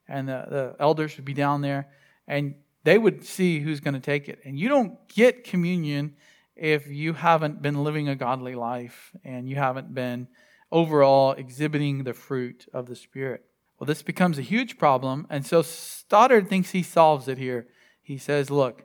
[0.08, 1.88] and the, the elders would be down there,
[2.28, 4.40] and they would see who's going to take it.
[4.44, 6.16] And you don't get communion
[6.60, 10.28] if you haven't been living a godly life and you haven't been
[10.72, 13.46] overall exhibiting the fruit of the Spirit.
[13.80, 17.68] Well, this becomes a huge problem, and so Stoddard thinks he solves it here.
[18.02, 18.84] He says, Look,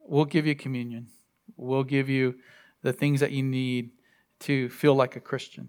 [0.00, 1.08] we'll give you communion,
[1.56, 2.34] we'll give you
[2.82, 3.90] the things that you need
[4.40, 5.68] to feel like a Christian.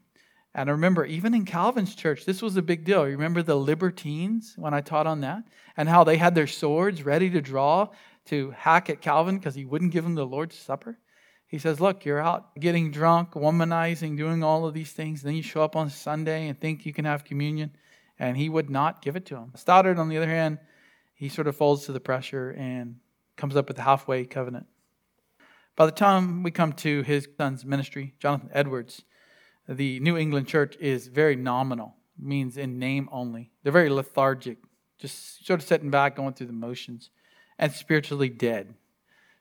[0.56, 3.06] And remember, even in Calvin's church, this was a big deal.
[3.06, 5.44] You remember the libertines when I taught on that?
[5.78, 7.90] And how they had their swords ready to draw
[8.26, 11.00] to hack at Calvin because he wouldn't give them the Lord's Supper?
[11.54, 15.22] He says, Look, you're out getting drunk, womanizing, doing all of these things.
[15.22, 17.76] Then you show up on Sunday and think you can have communion.
[18.18, 19.52] And he would not give it to him.
[19.56, 20.58] Stoddard, on the other hand,
[21.14, 22.96] he sort of folds to the pressure and
[23.36, 24.66] comes up with the halfway covenant.
[25.76, 29.04] By the time we come to his son's ministry, Jonathan Edwards,
[29.70, 33.52] the New England church is very nominal, means in name only.
[33.62, 34.58] They're very lethargic,
[34.98, 37.12] just sort of sitting back, going through the motions,
[37.60, 38.74] and spiritually dead.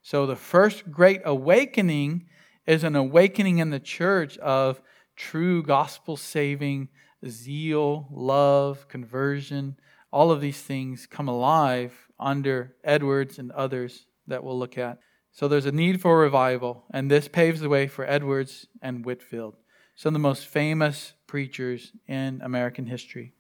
[0.03, 2.27] So the first great awakening
[2.67, 4.83] is an awakening in the church of
[5.17, 6.89] true gospel saving
[7.29, 9.77] zeal, love, conversion.
[10.13, 14.99] All of these things come alive under Edwards and others that we'll look at.
[15.31, 19.57] So there's a need for revival, and this paves the way for Edwards and Whitefield,
[19.95, 23.33] some of the most famous preachers in American history.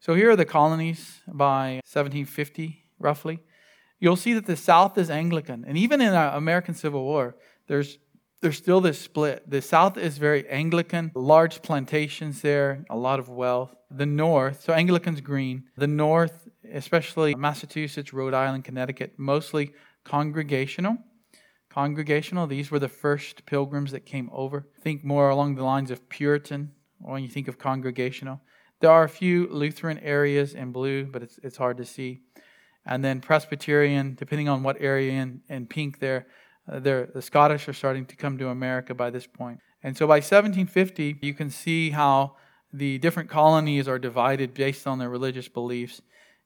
[0.00, 3.40] So here are the colonies by 1750, roughly.
[4.02, 5.64] You'll see that the South is Anglican.
[5.64, 7.36] And even in the American Civil War,
[7.68, 7.98] there's,
[8.40, 9.48] there's still this split.
[9.48, 13.72] The South is very Anglican, large plantations there, a lot of wealth.
[13.92, 15.66] The North, so Anglican's green.
[15.76, 19.70] The North, especially Massachusetts, Rhode Island, Connecticut, mostly
[20.02, 20.98] congregational
[21.70, 22.46] congregational.
[22.46, 24.68] These were the first pilgrims that came over.
[24.82, 28.42] Think more along the lines of Puritan when you think of congregational.
[28.80, 32.20] There are a few Lutheran areas in blue, but it's, it's hard to see.
[32.84, 36.26] And then Presbyterian, depending on what area in, in pink there,
[36.70, 39.60] uh, the Scottish are starting to come to America by this point.
[39.82, 42.36] And so by 1750, you can see how
[42.72, 46.00] the different colonies are divided based on their religious beliefs.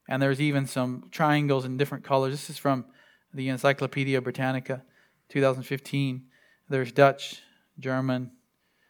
[0.09, 2.33] And there's even some triangles in different colors.
[2.33, 2.85] This is from
[3.33, 4.83] the Encyclopedia Britannica.
[5.29, 6.23] 2015.
[6.69, 7.41] There's Dutch,
[7.79, 8.31] German,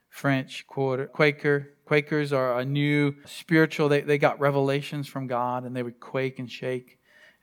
[0.09, 1.73] French, Quaker.
[1.85, 6.37] Quakers are a new spiritual, they, they got revelations from God and they would quake
[6.39, 6.96] and shake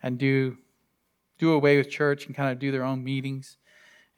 [0.04, 0.58] and do,
[1.38, 3.56] do away with church and kind of do their own meetings.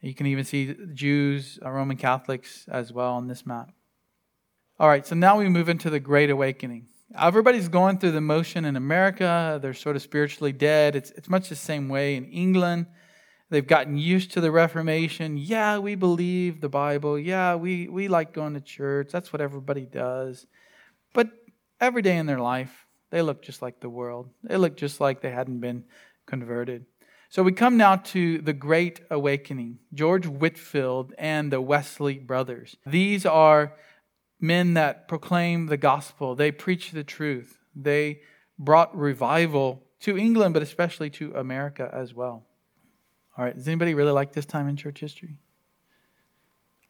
[0.00, 3.70] You can even see Jews, uh, Roman Catholics as well on this map.
[4.80, 6.88] All right, so now we move into the Great Awakening.
[7.16, 9.60] Everybody's going through the motion in America.
[9.62, 10.96] They're sort of spiritually dead.
[10.96, 12.86] It's, it's much the same way in England.
[13.48, 15.36] They've gotten used to the Reformation.
[15.38, 17.16] Yeah, we believe the Bible.
[17.16, 19.10] Yeah, we, we like going to church.
[19.12, 20.46] That's what everybody does.
[21.14, 21.28] But
[21.80, 24.28] every day in their life, they look just like the world.
[24.42, 25.84] They look just like they hadn't been
[26.26, 26.86] converted.
[27.28, 32.76] So we come now to the Great Awakening George Whitefield and the Wesley brothers.
[32.86, 33.72] These are
[34.40, 38.20] men that proclaim the gospel, they preach the truth, they
[38.58, 42.44] brought revival to England, but especially to America as well.
[43.36, 43.54] All right.
[43.54, 45.38] Does anybody really like this time in church history?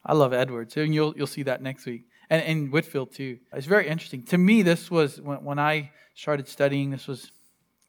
[0.04, 3.38] I love Edwards, and you'll you'll see that next week, and and Whitefield too.
[3.52, 4.62] It's very interesting to me.
[4.62, 6.90] This was when when I started studying.
[6.90, 7.30] This was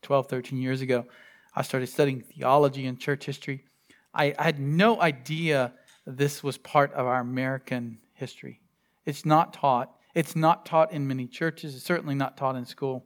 [0.01, 1.05] 12, 13 years ago.
[1.55, 3.63] I started studying theology and church history.
[4.13, 5.73] I, I had no idea
[6.05, 8.61] this was part of our American history.
[9.05, 9.91] It's not taught.
[10.13, 11.75] It's not taught in many churches.
[11.75, 13.05] It's certainly not taught in school.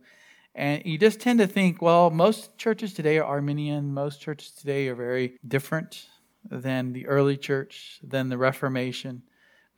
[0.53, 3.93] And you just tend to think, well, most churches today are Arminian.
[3.93, 6.07] Most churches today are very different
[6.49, 9.23] than the early church, than the Reformation.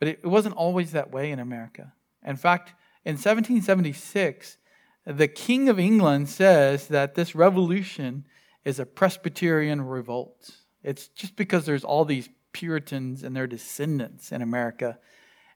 [0.04, 1.94] But it wasn't always that way in America.
[2.22, 2.74] In fact,
[3.06, 4.58] in 1776,
[5.06, 8.26] the King of England says that this revolution
[8.66, 10.50] is a Presbyterian revolt.
[10.82, 14.98] It's just because there's all these Puritans and their descendants in America,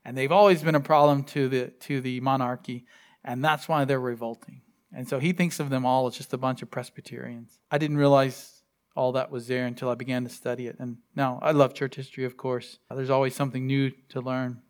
[0.03, 2.87] and they've always been a problem to the to the monarchy,
[3.23, 4.63] and that's why they're revolting.
[4.95, 7.59] And so he thinks of them all as just a bunch of Presbyterians.
[7.71, 8.58] I didn't realize
[8.99, 10.77] all that was there until I began to study it.
[10.81, 12.81] And now I love church history, of course.
[12.91, 14.61] There's always something new to learn.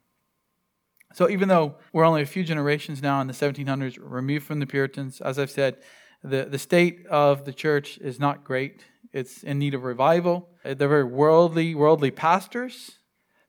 [1.14, 4.66] So even though we're only a few generations now in the 1700s removed from the
[4.66, 5.78] Puritans, as I've said,
[6.22, 8.84] the, the state of the church is not great.
[9.14, 10.50] It's in need of revival.
[10.62, 12.98] They're very worldly, worldly pastors.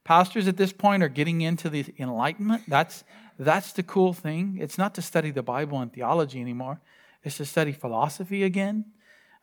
[0.06, 2.64] Pastors at this point are getting into the Enlightenment.
[2.70, 3.04] That's,
[3.38, 4.58] that's the cool thing.
[4.62, 6.80] It's not to study the Bible and theology anymore,
[7.22, 8.86] it's to study philosophy again.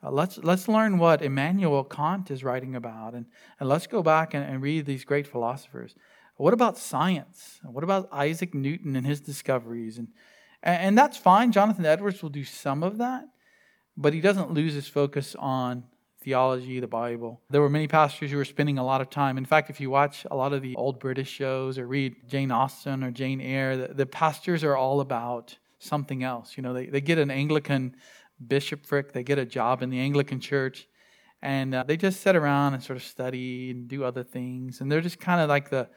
[0.03, 3.27] Uh, let's, let's learn what Immanuel Kant is writing about, and,
[3.59, 5.95] and let's go back and, and read these great philosophers.
[6.37, 7.61] What about science?
[7.65, 9.99] What about Isaac Newton and his discoveries?
[9.99, 10.09] And,
[10.63, 11.51] and that's fine.
[11.51, 13.25] Jonathan Edwards will do some of that,
[13.97, 15.85] but he doesn't lose his focus on
[16.21, 17.41] theology, the Bible.
[17.51, 19.39] There were many pastors who were spending a lot of time.
[19.39, 22.51] In fact, if you watch a lot of the old British shows or read Jane
[22.51, 26.57] Austen or Jane Eyre, the, the pastors are all about something else.
[26.57, 27.95] You know, they, they get an Anglican
[28.44, 30.88] bishopric, they get a job in the Anglican church,
[31.42, 34.81] and uh, they just sit around and sort of study and do other things.
[34.81, 35.88] And they're just kind of like the,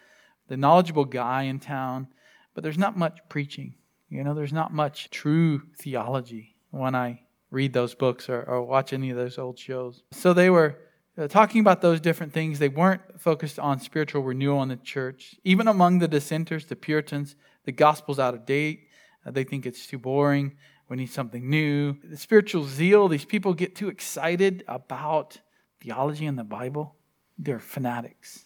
[0.48, 2.08] the knowledgeable guy in town,
[2.54, 3.76] but there's not much preaching.
[4.10, 7.22] You know, there's not much true theology when I
[7.52, 10.04] read those books or, or watch any of those old shows.
[10.12, 10.78] So they were
[11.18, 12.60] uh, talking about those different things.
[12.60, 15.36] They weren't focused on spiritual renewal in the church.
[15.44, 18.88] Even among the dissenters, the Puritans, the gospel's out of date.
[19.26, 20.56] Uh, they think it's too boring.
[20.90, 21.98] We need something new.
[22.04, 25.40] The spiritual zeal, these people get too excited about
[25.80, 26.96] theology and the Bible.
[27.38, 28.46] They're fanatics.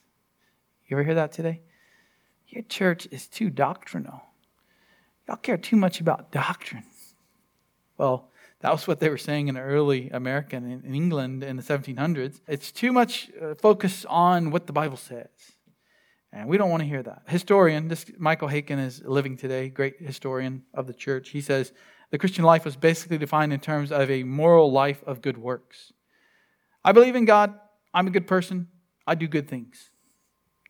[0.88, 1.62] You ever hear that today?
[2.49, 4.21] Your church is too doctrinal.
[5.27, 6.84] Y'all care too much about doctrine.
[7.97, 8.29] Well,
[8.60, 12.41] that was what they were saying in early America and in England in the 1700s.
[12.47, 15.29] It's too much uh, focus on what the Bible says.
[16.34, 17.23] And we don't want to hear that.
[17.27, 21.29] Historian, this Michael Haykin is living today, great historian of the church.
[21.29, 21.71] He says
[22.13, 25.93] the Christian life was basically defined in terms of a moral life of good works.
[26.86, 27.56] I believe in God.
[27.91, 28.67] I'm a good person.
[29.08, 29.89] I do good things.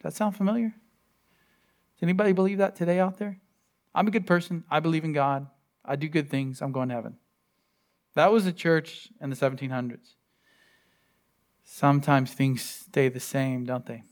[0.01, 0.69] Does that sound familiar?
[0.69, 3.41] Does anybody believe that today out there?
[3.93, 4.63] I'm a good person.
[4.71, 5.47] I believe in God.
[5.83, 6.61] I do good things.
[6.61, 7.17] I'm going to heaven.
[8.15, 10.13] That was the church in the 1700s.
[11.65, 14.03] Sometimes things stay the same, don't they?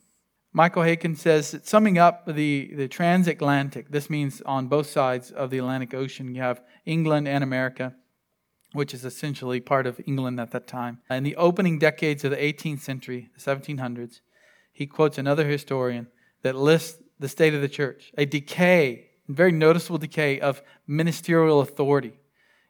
[0.53, 5.59] Michael Haykin says, summing up the, the transatlantic, this means on both sides of the
[5.59, 7.95] Atlantic Ocean, you have England and America,
[8.73, 10.99] which is essentially part of England at that time.
[11.09, 14.19] In the opening decades of the 18th century, the 1700s,
[14.73, 16.07] he quotes another historian
[16.41, 22.13] that lists the state of the church a decay, very noticeable decay of ministerial authority.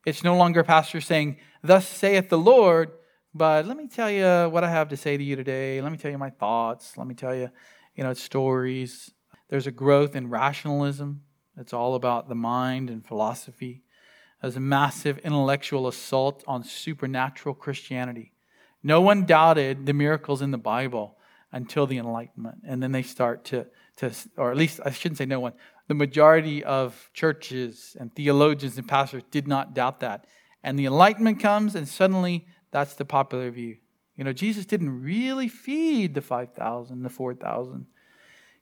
[0.06, 2.92] It's no longer a pastor saying, Thus saith the Lord,
[3.34, 5.82] but let me tell you what I have to say to you today.
[5.82, 6.98] Let me tell you my thoughts.
[6.98, 7.50] Let me tell you,
[7.96, 9.12] you know, stories.
[9.50, 11.22] There's a growth in rationalism.
[11.58, 13.84] It's all about the mind and philosophy.
[14.42, 18.34] There's a massive intellectual assault on supernatural Christianity.
[18.84, 21.18] No one doubted the miracles in the Bible
[21.52, 22.60] until the Enlightenment.
[22.66, 23.68] And then they start to,
[23.98, 25.54] to or at least I shouldn't say no one,
[25.88, 30.26] the majority of churches and theologians and pastors did not doubt that.
[30.64, 33.78] And the Enlightenment comes, and suddenly that's the popular view.
[34.16, 37.86] You know, Jesus didn't really feed the 5,000, the 4,000.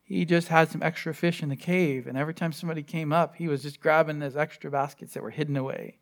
[0.04, 3.36] He just had some extra fish in the cave, and every time somebody came up,
[3.36, 6.00] he was just grabbing those extra baskets that were hidden away.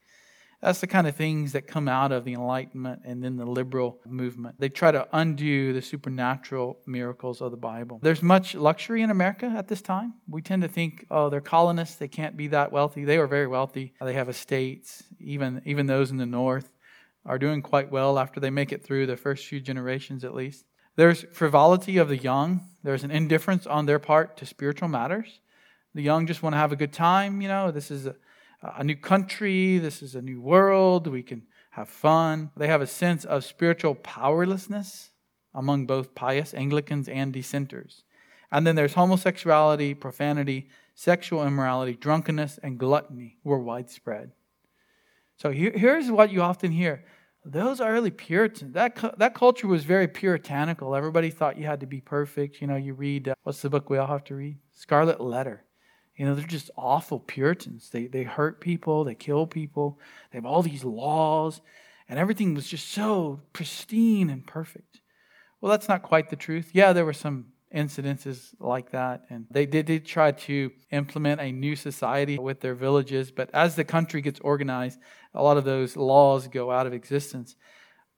[0.61, 3.99] That's the kind of things that come out of the Enlightenment and then the liberal
[4.07, 4.55] movement.
[4.59, 7.99] They try to undo the supernatural miracles of the Bible.
[8.01, 10.15] There's much luxury in America at this time.
[10.27, 13.05] We tend to think, oh, they're colonists, they can't be that wealthy.
[13.05, 13.93] They were very wealthy.
[14.01, 15.03] They have estates.
[15.19, 16.71] Even, even those in the north
[17.27, 20.65] are doing quite well after they make it through the first few generations at least.
[20.95, 22.61] There's frivolity of the young.
[22.83, 25.39] There's an indifference on their part to spiritual matters.
[25.93, 27.69] The young just want to have a good time, you know.
[27.69, 28.15] This is a
[28.61, 32.51] a new country, this is a new world, we can have fun.
[32.57, 35.11] They have a sense of spiritual powerlessness
[35.53, 38.03] among both pious Anglicans and dissenters.
[38.51, 44.31] And then there's homosexuality, profanity, sexual immorality, drunkenness, and gluttony were widespread.
[45.37, 47.03] So here, here's what you often hear
[47.49, 50.95] those early Puritans, that, that culture was very puritanical.
[50.95, 52.59] Everybody thought you had to be perfect.
[52.59, 54.57] You know, you read, uh, what's the book we all have to read?
[54.73, 55.63] Scarlet Letter.
[56.17, 57.89] You know, they're just awful Puritans.
[57.89, 59.99] They, they hurt people, they kill people,
[60.31, 61.61] they have all these laws,
[62.09, 64.99] and everything was just so pristine and perfect.
[65.61, 66.71] Well, that's not quite the truth.
[66.73, 69.25] Yeah, there were some incidences like that.
[69.29, 73.31] And they did, did try to implement a new society with their villages.
[73.31, 74.99] But as the country gets organized,
[75.33, 77.55] a lot of those laws go out of existence.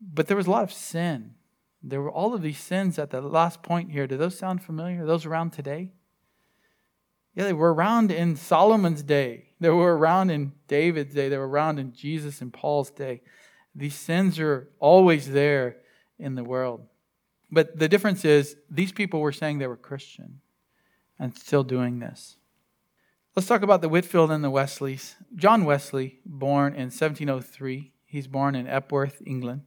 [0.02, 1.36] But there was a lot of sin.
[1.82, 4.06] There were all of these sins at the last point here.
[4.06, 5.04] Do those sound familiar?
[5.04, 5.92] Are those around today?
[7.36, 9.50] Yeah, they were around in Solomon's day.
[9.60, 11.30] They were around in David's day.
[11.30, 13.22] They were around in Jesus and Paul's day.
[13.76, 15.78] These sins are always there
[16.18, 16.82] in the world.
[17.52, 20.42] But the difference is, these people were saying they were Christian
[21.18, 22.38] and still doing this.
[23.36, 25.16] Let's talk about the Whitefield and the Wesleys.
[25.36, 29.62] John Wesley, born in 1703, he's born in Epworth, England.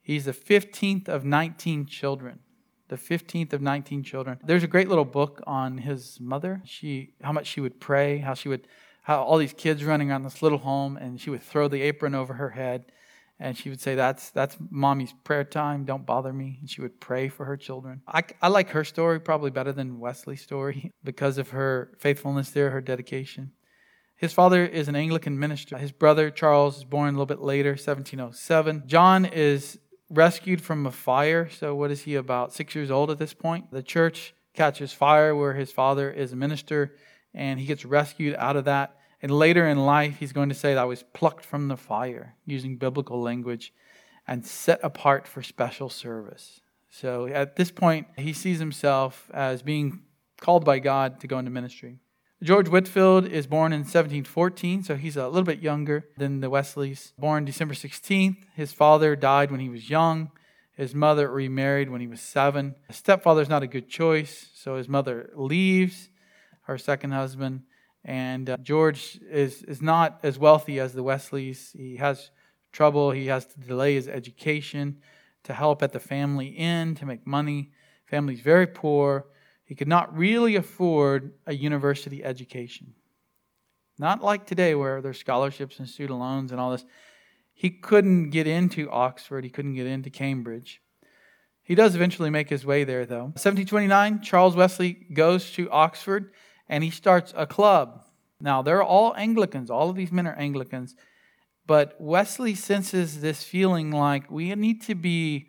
[0.00, 2.40] He's the 15th of 19 children.
[2.88, 4.38] The 15th of 19 children.
[4.44, 6.62] There's a great little book on his mother.
[6.64, 8.68] She, how much she would pray, how she would,
[9.02, 12.14] how all these kids running around this little home, and she would throw the apron
[12.14, 12.84] over her head
[13.40, 15.84] and she would say, That's, that's mommy's prayer time.
[15.84, 16.58] Don't bother me.
[16.60, 18.02] And she would pray for her children.
[18.06, 22.70] I, I like her story probably better than Wesley's story because of her faithfulness there,
[22.70, 23.52] her dedication.
[24.16, 25.76] His father is an Anglican minister.
[25.76, 28.84] His brother, Charles, is born a little bit later, 1707.
[28.86, 29.78] John is
[30.08, 31.50] rescued from a fire.
[31.50, 33.72] So, what is he, about six years old at this point?
[33.72, 36.94] The church catches fire where his father is a minister,
[37.34, 38.96] and he gets rescued out of that.
[39.24, 42.34] And later in life, he's going to say that I was plucked from the fire,
[42.44, 43.72] using biblical language,
[44.28, 46.60] and set apart for special service.
[46.90, 50.02] So at this point, he sees himself as being
[50.42, 52.00] called by God to go into ministry.
[52.42, 57.14] George Whitefield is born in 1714, so he's a little bit younger than the Wesleys.
[57.18, 58.44] Born December 16th.
[58.54, 60.32] His father died when he was young.
[60.76, 62.74] His mother remarried when he was seven.
[62.88, 66.10] His stepfather's not a good choice, so his mother leaves
[66.64, 67.62] her second husband
[68.04, 71.74] and uh, George is, is not as wealthy as the Wesleys.
[71.76, 72.30] He has
[72.72, 73.10] trouble.
[73.10, 74.98] He has to delay his education
[75.44, 77.70] to help at the family inn to make money.
[78.06, 79.26] Family's very poor.
[79.64, 82.94] He could not really afford a university education.
[83.98, 86.84] Not like today where there's scholarships and student loans and all this.
[87.54, 89.44] He couldn't get into Oxford.
[89.44, 90.82] He couldn't get into Cambridge.
[91.62, 93.30] He does eventually make his way there, though.
[93.36, 96.32] 1729, Charles Wesley goes to Oxford
[96.68, 98.02] and he starts a club.
[98.40, 100.94] Now, they're all Anglicans, all of these men are Anglicans,
[101.66, 105.48] but Wesley senses this feeling like we need to be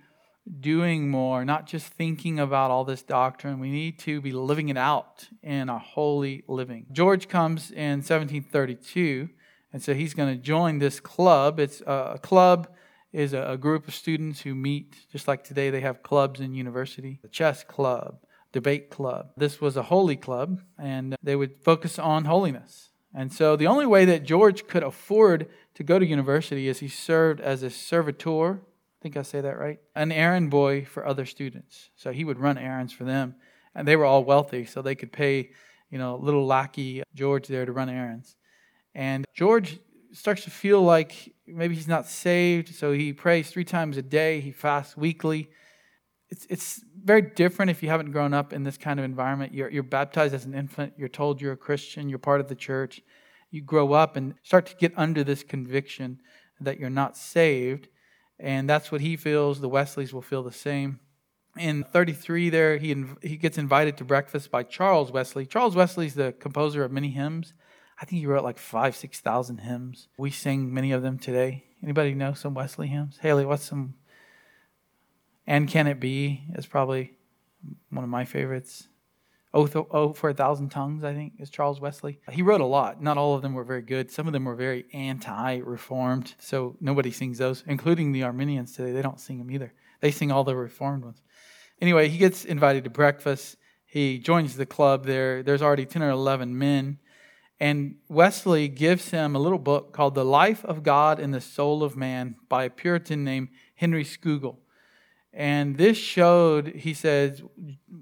[0.60, 3.60] doing more, not just thinking about all this doctrine.
[3.60, 6.86] We need to be living it out in a holy living.
[6.92, 9.30] George comes in 1732,
[9.74, 11.60] and so he's going to join this club.
[11.60, 12.68] It's uh, a club
[13.12, 17.18] is a group of students who meet just like today they have clubs in university.
[17.22, 18.20] The chess club,
[18.56, 19.32] debate club.
[19.36, 22.90] This was a holy club, and they would focus on holiness.
[23.14, 26.88] And so the only way that George could afford to go to university is he
[26.88, 28.54] served as a servitor.
[28.54, 29.80] I think I say that right.
[29.94, 31.90] An errand boy for other students.
[31.98, 33.36] So he would run errands for them.
[33.76, 35.52] And they were all wealthy, so they could pay,
[35.90, 38.38] you know, little lackey George there to run errands.
[38.94, 39.80] And George
[40.14, 44.40] starts to feel like maybe he's not saved, so he prays three times a day,
[44.40, 45.50] he fasts weekly
[46.30, 49.54] it's, it's very different if you haven't grown up in this kind of environment.
[49.54, 52.56] You're, you're baptized as an infant, you're told you're a Christian, you're part of the
[52.56, 53.02] church.
[53.52, 56.20] You grow up and start to get under this conviction
[56.60, 57.88] that you're not saved.
[58.40, 59.62] And that's what he feels.
[59.62, 61.00] The Wesleys will feel the same.
[61.58, 65.46] In 33, there, he, he gets invited to breakfast by Charles Wesley.
[65.46, 67.54] Charles Wesley is the composer of many hymns.
[68.02, 70.10] I think he wrote like five, 6,000 hymns.
[70.18, 71.64] We sing many of them today.
[71.82, 73.20] Anybody know some Wesley hymns?
[73.22, 73.94] Haley, what's some
[75.48, 77.14] and Can It Be is probably
[77.90, 78.88] one of my favorites.
[79.58, 82.20] Oh, for a Thousand Tongues, I think, is Charles Wesley.
[82.30, 83.02] He wrote a lot.
[83.02, 84.12] Not all of them were very good.
[84.12, 88.92] Some of them were very anti reformed, so nobody sings those, including the Arminians today.
[88.92, 89.72] They don't sing them either.
[90.02, 91.22] They sing all the reformed ones.
[91.80, 93.56] Anyway, he gets invited to breakfast.
[93.86, 95.42] He joins the club there.
[95.42, 97.00] There's already 10 or 11 men.
[97.58, 101.82] And Wesley gives him a little book called The Life of God in the Soul
[101.82, 104.58] of Man by a Puritan named Henry Scougal.
[105.36, 107.44] And this showed, he says,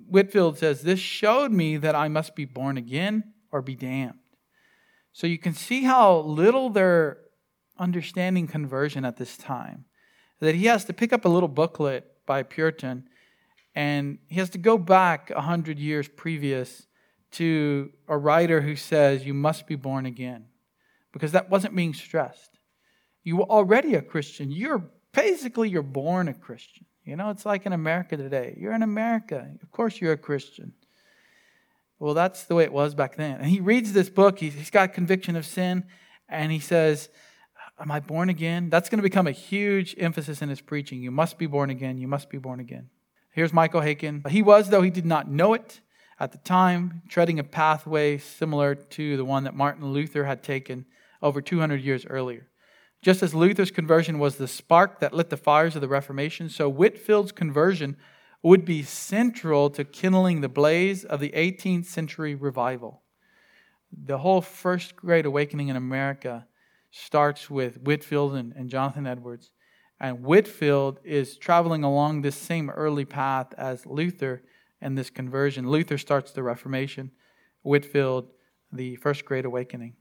[0.08, 4.20] Whitefield says, this showed me that I must be born again or be damned.
[5.14, 7.18] So you can see how little they're
[7.80, 9.86] understanding conversion at this time.
[10.42, 13.10] That he has to pick up a little booklet by Puritan
[13.74, 16.86] and he has to go back a hundred years previous
[17.32, 20.46] to a writer who says you must be born again
[21.12, 22.60] because that wasn't being stressed.
[23.24, 24.52] You were already a Christian.
[24.52, 26.86] You're basically you're born a Christian.
[27.06, 28.56] You know, it's like in America today.
[28.58, 29.50] You're in America.
[29.62, 30.74] Of course you're a Christian.
[32.00, 33.40] Well, that's the way it was back then.
[33.40, 35.86] And he reads this book, he's got conviction of sin,
[36.30, 37.10] and he says,
[37.80, 38.70] Am I born again?
[38.70, 41.02] That's going to become a huge emphasis in his preaching.
[41.02, 41.98] You must be born again.
[41.98, 42.90] You must be born again.
[43.32, 44.28] Here's Michael Haykin.
[44.30, 45.82] He was, though he did not know it
[46.20, 50.86] at the time, treading a pathway similar to the one that Martin Luther had taken
[51.22, 52.48] over 200 years earlier.
[53.04, 56.70] Just as Luther's conversion was the spark that lit the fires of the Reformation, so
[56.70, 57.98] Whitefield's conversion
[58.42, 63.02] would be central to kindling the blaze of the 18th century revival.
[63.92, 66.48] The whole First Great Awakening in America
[66.92, 69.52] starts with Whitefield and, and Jonathan Edwards.
[70.00, 74.44] And Whitefield is traveling along this same early path as Luther
[74.80, 75.70] and this conversion.
[75.70, 77.12] Luther starts the Reformation,
[77.64, 78.30] Whitefield,
[78.72, 79.98] the First Great Awakening.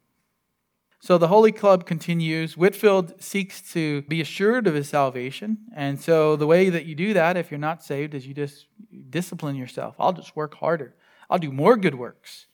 [1.05, 2.57] So the Holy Club continues.
[2.57, 5.59] Whitefield seeks to be assured of his salvation.
[5.75, 8.67] And so the way that you do that, if you're not saved, is you just
[9.11, 9.97] discipline yourself.
[9.99, 10.95] I'll just work harder,
[11.29, 12.47] I'll do more good works.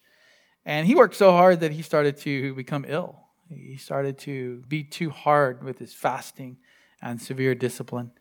[0.65, 3.21] And he worked so hard that he started to become ill.
[3.51, 6.57] He started to be too hard with his fasting
[7.03, 8.13] and severe discipline.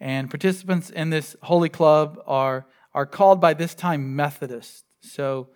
[0.00, 4.84] And participants in this holy club are, are called by this time Methodists.
[5.02, 5.50] So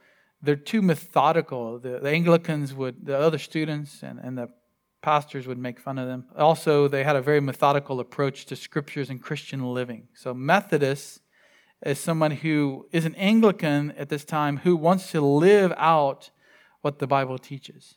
[0.47, 1.78] they're too methodical.
[1.78, 4.49] The, the Anglicans would, the other students and, and the
[5.03, 6.24] pastors would make fun of them.
[6.36, 10.09] Also, they had a very methodical approach to scriptures and Christian living.
[10.14, 11.20] So, Methodists
[11.84, 16.30] is someone who is an Anglican at this time who wants to live out
[16.80, 17.97] what the Bible teaches.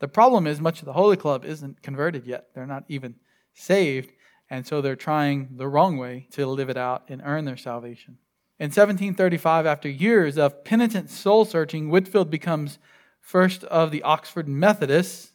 [0.00, 2.48] The problem is, much of the Holy Club isn't converted yet.
[2.54, 3.16] They're not even
[3.52, 4.12] saved,
[4.48, 8.18] and so they're trying the wrong way to live it out and earn their salvation.
[8.60, 12.78] In 1735, after years of penitent soul searching, Whitefield becomes
[13.20, 15.32] first of the Oxford Methodists,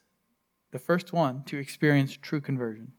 [0.72, 2.92] the first one to experience true conversion.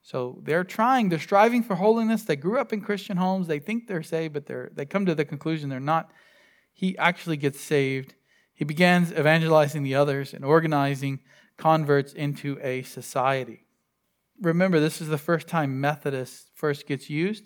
[0.00, 2.22] So they're trying, they're striving for holiness.
[2.22, 3.48] They grew up in Christian homes.
[3.48, 6.12] They think they're saved, but they're, they come to the conclusion they're not.
[6.72, 8.14] He actually gets saved.
[8.54, 11.18] He begins evangelizing the others and organizing
[11.56, 13.64] converts into a society.
[14.40, 17.42] Remember, this is the first time Methodist first gets used.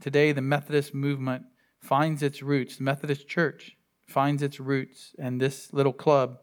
[0.00, 1.44] Today, the Methodist movement
[1.78, 3.76] finds its roots, the Methodist Church
[4.06, 6.38] finds its roots in this little club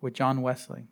[0.00, 0.88] with John Wesley.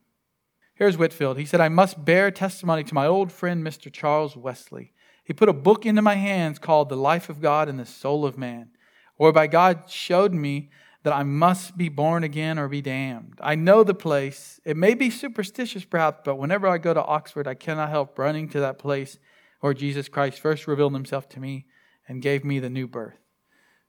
[0.75, 1.39] Here's Whitefield.
[1.39, 3.91] He said, I must bear testimony to my old friend, Mr.
[3.93, 4.93] Charles Wesley.
[5.25, 8.27] He put a book into my hands called The Life of God and the Soul
[8.27, 8.71] of Man,
[9.17, 10.71] whereby God showed me
[11.03, 13.39] that I must be born again or be damned.
[13.41, 14.61] I know the place.
[14.65, 18.49] It may be superstitious, perhaps, but whenever I go to Oxford, I cannot help running
[18.51, 19.19] to that place
[19.61, 21.67] where Jesus Christ first revealed himself to me
[22.09, 23.19] and gave me the new birth.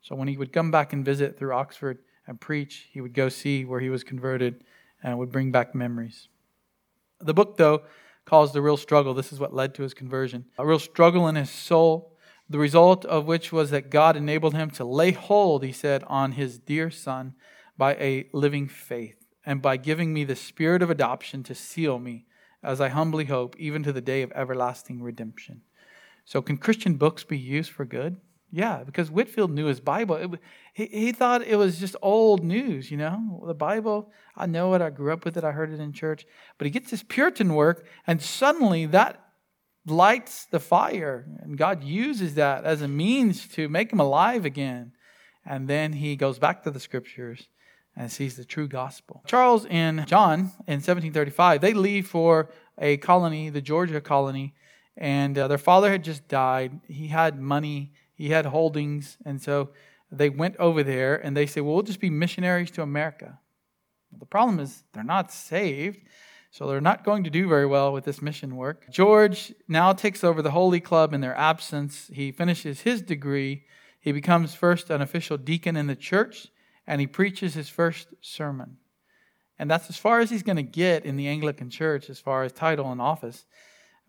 [0.02, 3.30] So when he would come back and visit through Oxford and preach, he would go
[3.30, 4.64] see where he was converted
[5.04, 6.30] and would bring back memories.
[7.20, 7.84] The book, though,
[8.26, 9.14] calls the real struggle.
[9.14, 10.46] This is what led to his conversion.
[10.58, 12.18] A real struggle in his soul,
[12.50, 16.34] the result of which was that God enabled him to lay hold, he said, on
[16.34, 17.34] his dear son
[17.78, 19.16] by a living faith
[19.46, 22.26] and by giving me the spirit of adoption to seal me,
[22.64, 25.62] as I humbly hope, even to the day of everlasting redemption.
[26.28, 28.18] So, can Christian books be used for good?
[28.52, 30.16] Yeah, because Whitefield knew his Bible.
[30.16, 30.42] It,
[30.74, 33.42] he, he thought it was just old news, you know?
[33.48, 36.26] The Bible, I know it, I grew up with it, I heard it in church.
[36.58, 39.24] But he gets this Puritan work, and suddenly that
[39.86, 41.26] lights the fire.
[41.40, 44.92] And God uses that as a means to make him alive again.
[45.46, 47.48] And then he goes back to the scriptures
[47.96, 49.24] and sees the true gospel.
[49.28, 54.56] Charles and John in 1735, they leave for a colony, the Georgia colony,
[54.98, 56.80] and uh, their father had just died.
[56.88, 59.70] He had money, he had holdings, and so
[60.12, 63.40] they went over there and they said, Well, we'll just be missionaries to America.
[64.18, 66.00] The problem is they're not saved,
[66.50, 68.90] so they're not going to do very well with this mission work.
[68.90, 72.10] George now takes over the Holy Club in their absence.
[72.12, 73.66] He finishes his degree.
[74.00, 76.48] He becomes first an official deacon in the church,
[76.88, 78.78] and he preaches his first sermon.
[79.60, 82.44] And that's as far as he's going to get in the Anglican church as far
[82.44, 83.46] as title and office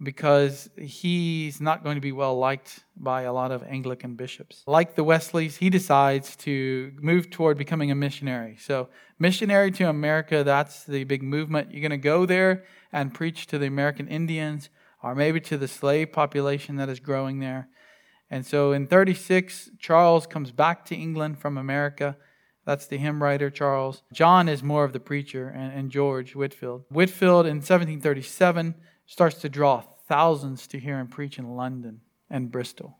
[0.00, 4.62] because he's not going to be well liked by a lot of Anglican bishops.
[4.66, 8.56] Like the Wesleys, he decides to move toward becoming a missionary.
[8.60, 8.88] So,
[9.18, 11.72] missionary to America, that's the big movement.
[11.72, 14.70] You're going to go there and preach to the American Indians
[15.02, 17.68] or maybe to the slave population that is growing there.
[18.30, 22.16] And so in 36, Charles comes back to England from America.
[22.66, 24.02] That's the hymn writer, Charles.
[24.12, 26.84] John is more of the preacher, and, and George Whitefield.
[26.90, 28.74] Whitefield in 1737
[29.08, 32.98] starts to draw thousands to hear him preach in London and Bristol.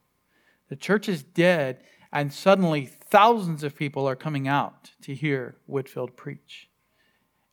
[0.71, 6.17] The church is dead, and suddenly thousands of people are coming out to hear Whitefield
[6.17, 6.71] preach.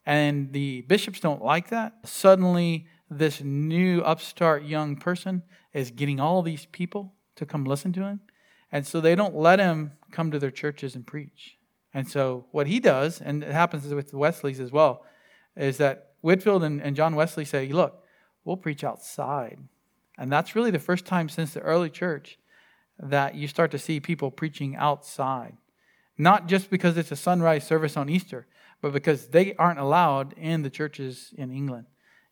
[0.06, 1.94] And the bishops don't like that.
[2.04, 5.42] Suddenly, this new upstart young person
[5.74, 8.20] is getting all these people to come listen to him.
[8.72, 11.58] And so they don't let him come to their churches and preach.
[11.92, 15.04] And so what he does, and it happens with the Wesleys as well,
[15.56, 18.02] is that Whitefield and, and John Wesley say, look,
[18.46, 19.58] we'll preach outside.
[20.16, 22.38] And that's really the first time since the early church
[22.98, 25.56] that you start to see people preaching outside.
[26.16, 28.46] Not just because it's a sunrise service on Easter,
[28.80, 31.86] but because they aren't allowed in the churches in England.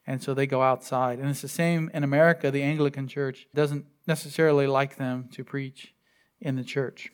[0.06, 1.18] And so they go outside.
[1.18, 2.50] And it's the same in America.
[2.50, 5.94] The Anglican church doesn't necessarily like them to preach
[6.40, 7.10] in the church.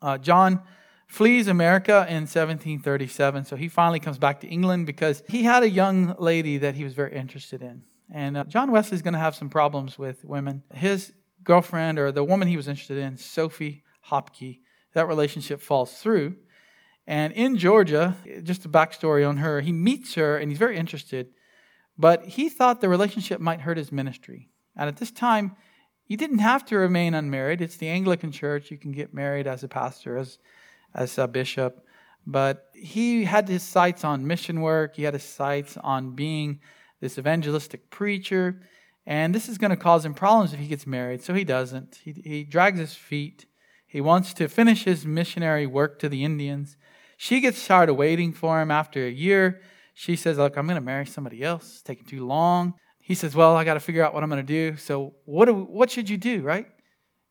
[0.00, 0.62] Uh, John
[1.06, 3.44] flees America in 1737.
[3.44, 6.84] So he finally comes back to England because he had a young lady that he
[6.84, 7.82] was very interested in.
[8.12, 10.62] And uh, John Wesley's going to have some problems with women.
[10.72, 11.12] His
[11.44, 14.60] girlfriend, or the woman he was interested in, Sophie Hopkey,
[14.94, 16.36] that relationship falls through.
[17.06, 21.28] And in Georgia, just a backstory on her, he meets her and he's very interested,
[21.96, 24.50] but he thought the relationship might hurt his ministry.
[24.76, 25.56] And at this time,
[26.06, 27.60] you didn't have to remain unmarried.
[27.60, 28.70] It's the Anglican church.
[28.70, 30.38] You can get married as a pastor, as,
[30.94, 31.84] as a bishop.
[32.26, 36.60] But he had his sights on mission work, he had his sights on being
[37.00, 38.60] this evangelistic preacher.
[39.06, 42.00] And this is going to cause him problems if he gets married, so he doesn't.
[42.04, 43.46] He, he drags his feet.
[43.86, 46.76] He wants to finish his missionary work to the Indians.
[47.16, 49.62] She gets tired of waiting for him after a year.
[49.94, 51.64] She says, Look, I'm going to marry somebody else.
[51.64, 52.74] It's taking too long.
[53.00, 54.76] He says, Well, I got to figure out what I'm going to do.
[54.76, 56.66] So, what, do, what should you do, right?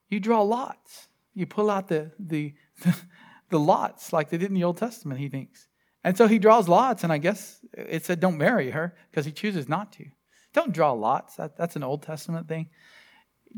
[0.10, 1.08] You draw lots.
[1.36, 2.56] You pull out the, the,
[3.50, 5.67] the lots like they did in the Old Testament, he thinks.
[6.04, 9.32] And so he draws lots, and I guess it said, Don't marry her because he
[9.32, 10.06] chooses not to.
[10.54, 11.36] Don't draw lots.
[11.36, 12.70] That, that's an Old Testament thing.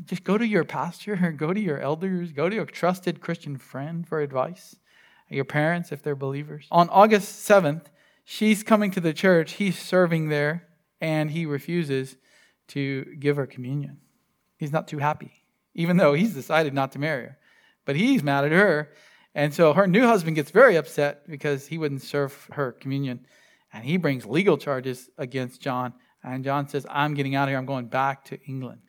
[0.05, 3.57] Just go to your pastor or go to your elders, go to your trusted Christian
[3.57, 4.75] friend for advice
[5.29, 6.67] your parents if they're believers.
[6.71, 7.85] On August 7th,
[8.25, 10.67] she's coming to the church, he's serving there,
[10.99, 12.17] and he refuses
[12.69, 13.97] to give her communion.
[14.57, 15.31] He's not too happy,
[15.73, 17.37] even though he's decided not to marry her.
[17.85, 18.91] But he's mad at her.
[19.39, 23.25] And so her new husband gets very upset because he wouldn't serve her communion.
[23.71, 25.93] And he brings legal charges against John.
[26.21, 27.57] And John says, I'm getting out of here.
[27.57, 28.81] I'm going back to England.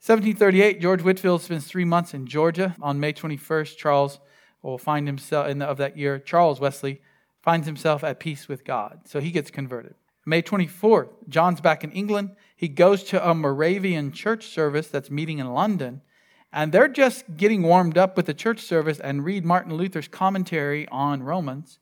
[0.00, 2.74] 1738, George Whitefield spends three months in Georgia.
[2.80, 4.18] On May 21st, Charles
[4.62, 7.02] will find himself in the, of that year, Charles Wesley
[7.42, 9.00] finds himself at peace with God.
[9.04, 9.94] So he gets converted.
[10.24, 12.30] May 24th, John's back in England.
[12.56, 16.00] He goes to a Moravian church service that's meeting in London.
[16.52, 20.86] And they're just getting warmed up with the church service and read Martin Luther's commentary
[20.88, 21.78] on Romans.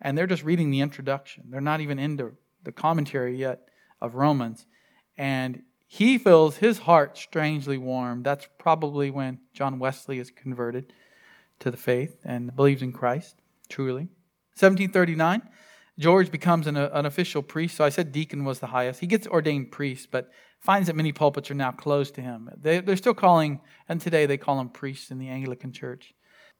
[0.00, 1.44] And they're just reading the introduction.
[1.50, 3.68] They're not even into the commentary yet
[4.00, 4.66] of Romans.
[5.16, 8.22] And he feels his heart strangely warm.
[8.22, 10.92] That's probably when John Wesley is converted
[11.60, 13.36] to the faith and believes in Christ,
[13.68, 14.08] truly.
[14.58, 15.42] 1739,
[15.98, 17.76] George becomes an, uh, an official priest.
[17.76, 19.00] So I said deacon was the highest.
[19.00, 20.30] He gets ordained priest, but
[20.64, 22.48] finds that many pulpits are now closed to him.
[22.56, 26.14] They, they're still calling, and today they call him priest in the Anglican Church.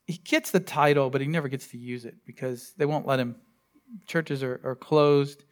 [0.07, 3.19] He gets the title, but he never gets to use it because they won't let
[3.19, 3.37] him.
[4.07, 5.45] Churches are, are closed.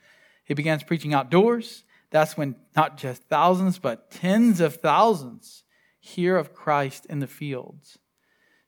[0.45, 1.85] He begins preaching outdoors.
[2.11, 5.65] That's when not just thousands, but tens of thousands
[5.99, 7.99] hear of Christ in the fields.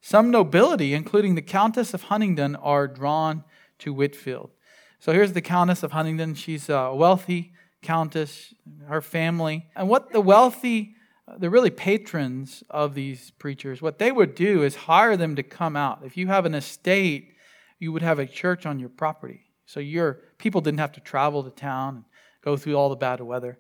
[0.00, 3.44] Some nobility, including the Countess of Huntingdon, are drawn
[3.80, 4.50] to Whitefield.
[4.98, 6.36] So here's the Countess of Huntingdon.
[6.36, 7.52] She's a wealthy
[7.84, 8.52] countess,
[8.88, 9.66] her family.
[9.76, 10.96] And what the wealthy,
[11.38, 15.76] the really patrons of these preachers, what they would do is hire them to come
[15.76, 16.00] out.
[16.04, 17.34] If you have an estate,
[17.78, 19.42] you would have a church on your property.
[19.66, 22.04] So your people didn't have to travel to town and
[22.42, 23.58] go through all the bad weather.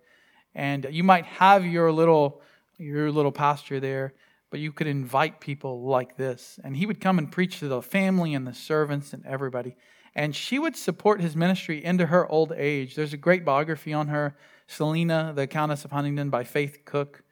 [0.54, 2.40] And you might have your little
[2.76, 4.14] your little pasture there
[4.54, 6.60] but you could invite people like this.
[6.62, 9.74] And he would come and preach to the family and the servants and everybody.
[10.16, 12.94] And she would support his ministry into her old age.
[12.94, 14.36] There's a great biography on her,
[14.66, 17.24] Selina, the Countess of Huntingdon, by Faith Cook.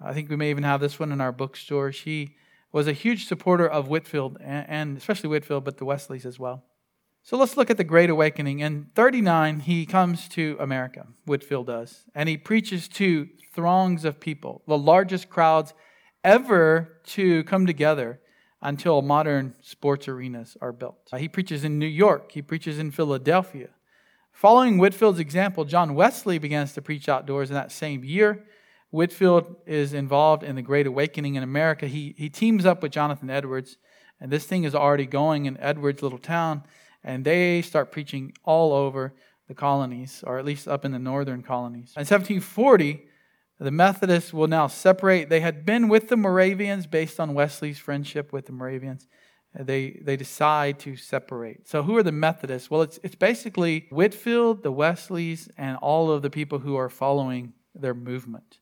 [0.00, 1.90] I think we may even have this one in our bookstore.
[1.90, 2.36] She
[2.70, 6.64] was a huge supporter of Whitefield, and especially Whitefield, but the Wesleys as well.
[7.24, 8.60] So let's look at the Great Awakening.
[8.60, 14.62] In 39, he comes to America, Whitefield does, and he preaches to throngs of people,
[14.68, 15.74] the largest crowds
[16.22, 18.20] ever to come together
[18.60, 21.08] until modern sports arenas are built.
[21.12, 23.68] Uh, he preaches in New York, he preaches in Philadelphia.
[24.32, 28.44] Following Whitefield's example, John Wesley begins to preach outdoors in that same year.
[28.90, 31.86] Whitefield is involved in the Great Awakening in America.
[31.86, 33.76] He, he teams up with Jonathan Edwards,
[34.20, 36.62] and this thing is already going in Edwards' little town,
[37.04, 39.12] and they start preaching all over
[39.48, 41.92] the colonies, or at least up in the northern colonies.
[41.96, 43.07] In 1740,
[43.58, 45.28] the Methodists will now separate.
[45.28, 49.08] They had been with the Moravians based on Wesley's friendship with the Moravians.
[49.58, 51.66] Uh, they, they decide to separate.
[51.66, 52.70] So, who are the Methodists?
[52.70, 57.52] Well, it's, it's basically Whitefield, the Wesleys, and all of the people who are following
[57.74, 58.58] their movement.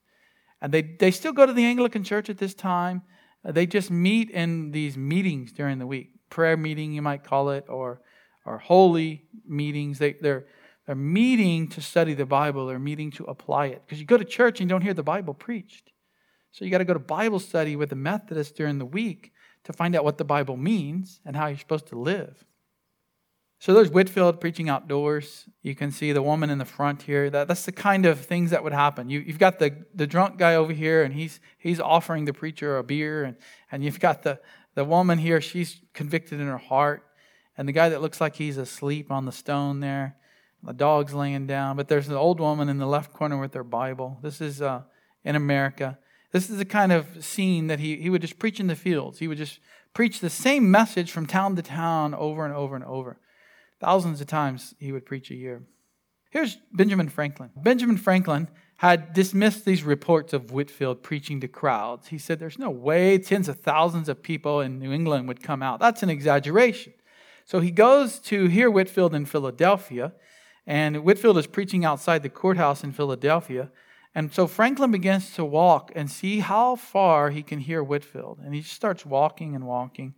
[0.62, 3.03] And they, they still go to the Anglican church at this time.
[3.44, 6.12] Uh, they just meet in these meetings during the week.
[6.30, 8.01] Prayer meeting, you might call it, or,
[8.47, 9.99] or holy meetings.
[9.99, 10.47] They, they're,
[10.87, 13.82] they're meeting to study the Bible, they're meeting to apply it.
[13.84, 15.93] Because you go to church and you don't hear the Bible preached.
[16.53, 19.32] So you got to go to Bible study with the Methodists during the week
[19.64, 22.45] to find out what the Bible means and how you're supposed to live.
[23.59, 25.49] So there's Whitefield preaching outdoors.
[25.62, 27.30] You can see the woman in the front here.
[27.30, 29.09] That, that's the kind of things that would happen.
[29.09, 32.76] You, have got the, the drunk guy over here, and he's, he's offering the preacher
[32.76, 33.24] a beer.
[33.24, 33.37] And,
[33.72, 34.41] and you've got the,
[34.74, 37.03] the woman here, she's convicted in her heart.
[37.57, 40.16] And the guy that looks like he's asleep on the stone there.
[40.63, 41.77] The dog's laying down.
[41.77, 44.19] But there's an old woman in the left corner with her Bible.
[44.23, 44.83] This is uh,
[45.25, 45.99] in America.
[46.33, 49.19] This is the kind of scene that he, he would just preach in the fields.
[49.19, 49.61] He would just
[49.95, 53.19] preach the same message from town to town over and over and over.
[53.81, 55.63] Thousands of times he would preach a year.
[56.31, 57.51] Here's Benjamin Franklin.
[57.57, 58.49] Benjamin Franklin
[58.79, 62.09] had dismissed these reports of Whitefield preaching to crowds.
[62.09, 65.63] He said, There's no way tens of thousands of people in New England would come
[65.63, 65.81] out.
[65.81, 66.93] That's an exaggeration.
[67.47, 70.13] So he goes to hear Whitefield in Philadelphia,
[70.67, 73.71] and Whitefield is preaching outside the courthouse in Philadelphia.
[74.14, 78.41] And so Franklin begins to walk and see how far he can hear Whitefield.
[78.43, 80.14] And he starts walking and walking,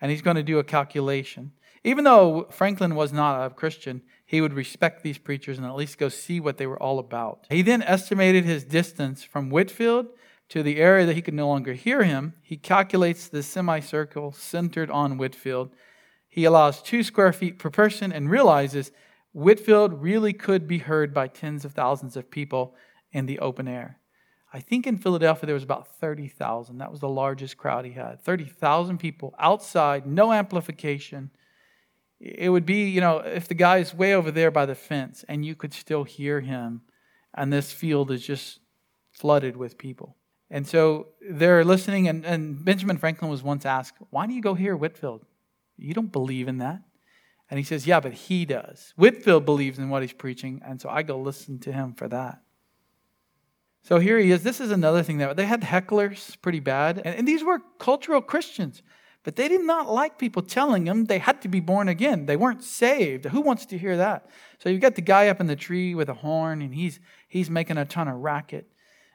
[0.00, 1.52] and he's going to do a calculation.
[1.84, 5.98] Even though Franklin was not a Christian, he would respect these preachers and at least
[5.98, 7.46] go see what they were all about.
[7.50, 10.06] He then estimated his distance from Whitefield
[10.50, 12.34] to the area that he could no longer hear him.
[12.42, 15.70] He calculates the semicircle centered on Whitefield.
[16.28, 18.92] He allows two square feet per person and realizes
[19.32, 22.74] Whitefield really could be heard by tens of thousands of people
[23.12, 23.98] in the open air.
[24.52, 26.78] I think in Philadelphia there was about 30,000.
[26.78, 28.20] That was the largest crowd he had.
[28.20, 31.30] 30,000 people outside, no amplification
[32.22, 35.44] it would be, you know, if the guy's way over there by the fence and
[35.44, 36.82] you could still hear him,
[37.34, 38.60] and this field is just
[39.10, 40.16] flooded with people.
[40.48, 44.54] And so they're listening, and, and Benjamin Franklin was once asked, Why do you go
[44.54, 45.24] here, Whitefield?
[45.76, 46.82] You don't believe in that.
[47.52, 48.94] And he says, Yeah, but he does.
[48.96, 52.40] Whitefield believes in what he's preaching, and so I go listen to him for that.
[53.82, 54.42] So here he is.
[54.42, 57.02] This is another thing that they had hecklers pretty bad.
[57.04, 58.82] And, and these were cultural Christians.
[59.22, 62.24] But they did not like people telling them they had to be born again.
[62.24, 63.26] They weren't saved.
[63.26, 64.30] Who wants to hear that?
[64.58, 67.50] So you've got the guy up in the tree with a horn and he's he's
[67.50, 68.66] making a ton of racket.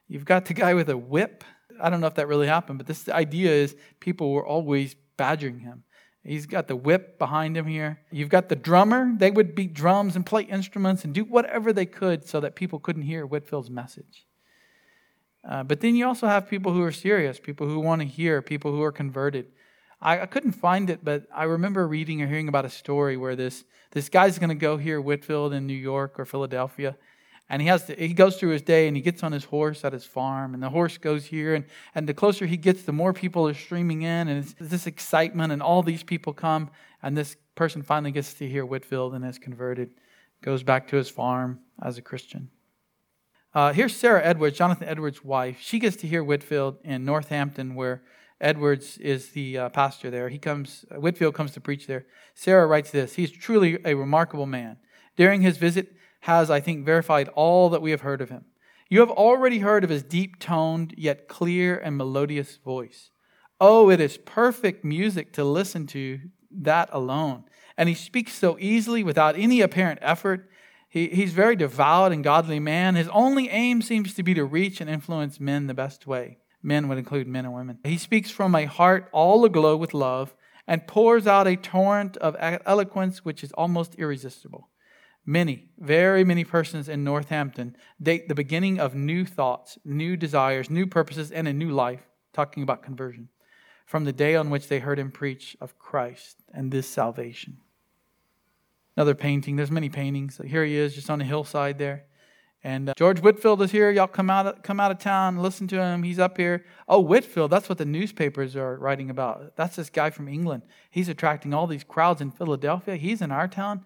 [0.07, 1.43] You've got the guy with a whip.
[1.81, 5.61] I don't know if that really happened, but this idea is people were always badgering
[5.61, 5.85] him.
[6.28, 8.01] He's got the whip behind him here.
[8.11, 9.13] You've got the drummer.
[9.15, 12.80] They would beat drums and play instruments and do whatever they could so that people
[12.80, 14.25] couldn't hear Whitefield's message.
[15.47, 18.41] Uh, but then you also have people who are serious, people who want to hear,
[18.41, 19.45] people who are converted.
[20.01, 23.38] I, I couldn't find it, but I remember reading or hearing about a story where
[23.38, 26.97] this, this guy's going to go here, Whitefield in New York or Philadelphia,
[27.49, 29.85] and he has to, he goes through his day and he gets on his horse
[29.85, 32.91] at his farm, and the horse goes here, and, and the closer he gets, the
[32.91, 36.69] more people are streaming in, and it's this excitement, and all these people come,
[37.01, 39.91] and this person finally gets to hear Whitefield and is converted,
[40.41, 42.49] goes back to his farm as a Christian.
[43.53, 45.57] Uh, here's Sarah Edwards, Jonathan Edwards' wife.
[45.59, 48.03] She gets to hear Whitefield in Northampton, where
[48.39, 50.29] Edwards is the uh, pastor there.
[50.29, 52.05] He comes, Whitefield comes to preach there.
[52.35, 54.77] Sarah writes this He's truly a remarkable man.
[55.15, 58.45] During his visit, has, I think, verified all that we have heard of him.
[58.89, 63.11] You have already heard of his deep toned, yet clear and melodious voice.
[63.59, 66.20] Oh, it is perfect music to listen to
[66.51, 67.43] that alone.
[67.78, 70.49] And he speaks so easily without any apparent effort.
[70.89, 72.95] He, he's very devout and godly man.
[72.95, 76.38] His only aim seems to be to reach and influence men the best way.
[76.63, 77.80] Men would include men and women.
[77.84, 80.34] He speaks from a heart all aglow with love
[80.65, 84.70] and pours out a torrent of eloquence which is almost irresistible.
[85.30, 90.88] Many, very many persons in Northampton date the beginning of new thoughts, new desires, new
[90.88, 93.28] purposes, and a new life, talking about conversion,
[93.86, 97.57] from the day on which they heard him preach of Christ and this salvation.
[98.95, 100.39] Another painting, there's many paintings.
[100.45, 102.05] Here he is, just on a hillside there.
[102.63, 103.91] And uh, George Whitefield is here.
[103.91, 106.03] Y'all come out, come out of town, listen to him.
[106.03, 106.63] He's up here.
[106.88, 109.57] Oh, Whitefield, that's what the newspapers are writing about.
[109.57, 110.63] That's this guy from England.
[110.89, 112.95] He's attracting all these crowds in Philadelphia.
[112.95, 113.86] He's in our town.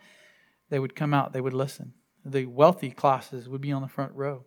[0.71, 1.93] They would come out, they would listen.
[2.25, 4.45] The wealthy classes would be on the front row.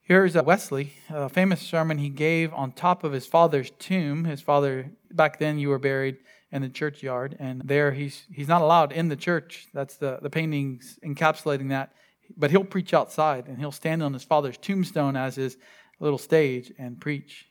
[0.00, 4.24] Here's Wesley, a famous sermon he gave on top of his father's tomb.
[4.24, 6.16] His father, back then, you were buried
[6.50, 9.66] in the churchyard, and there he's, he's not allowed in the church.
[9.74, 11.92] That's the, the paintings encapsulating that
[12.36, 15.56] but he'll preach outside and he'll stand on his father's tombstone as his
[16.00, 17.46] little stage and preach.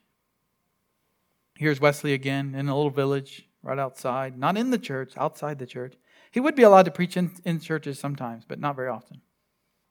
[1.55, 5.65] Here's Wesley again in a little village right outside, not in the church, outside the
[5.65, 5.95] church.
[6.35, 9.21] He would be allowed to preach in, in churches sometimes, but not very often.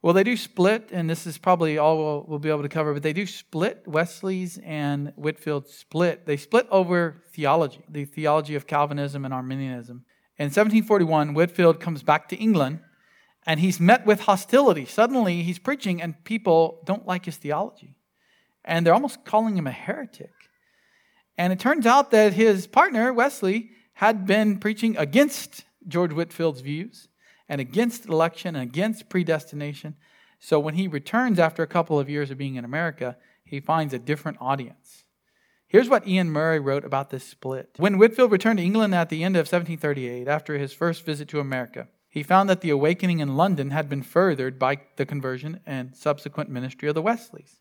[0.03, 2.93] Well, they do split, and this is probably all we'll, we'll, be able to cover,
[2.93, 3.83] but they do split.
[3.87, 6.27] Wesley's and Whitefield split.
[6.27, 10.05] They split over theology, the theology of Calvinism and Arminianism.
[10.37, 12.81] In 1741, Whitefield comes back to England,
[13.47, 14.85] and he's met with hostility.
[14.85, 17.97] Suddenly, he's preaching, and people don't like his theology.
[18.67, 20.35] And they're almost calling him a heretic.
[21.39, 27.09] And it turns out that his partner, Wesley, had been preaching against George Whitefield's views
[27.49, 29.97] and against election and against predestination.
[30.39, 33.93] So when he returns after a couple of years of being in America, he finds
[33.95, 35.05] a different audience.
[35.67, 37.71] Here's what Iain Murray wrote about this split.
[37.79, 41.41] When Whitefield returned to England at the end of 1738, after his first visit to
[41.41, 45.97] America, he found that the awakening in London had been furthered by the conversion and
[45.97, 47.61] subsequent ministry of the Wesleys.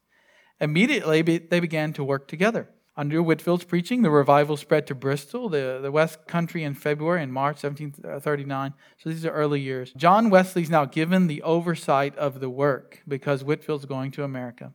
[0.61, 2.69] Immediately, they began to work together.
[2.96, 7.34] Under Whitefield's preaching, the revival spread to Bristol, the, the West Country in February and
[7.34, 8.74] March 1739.
[8.98, 9.91] So these are early years.
[9.98, 14.74] John Wesley's now given the oversight of the work because Whitefield's going to America.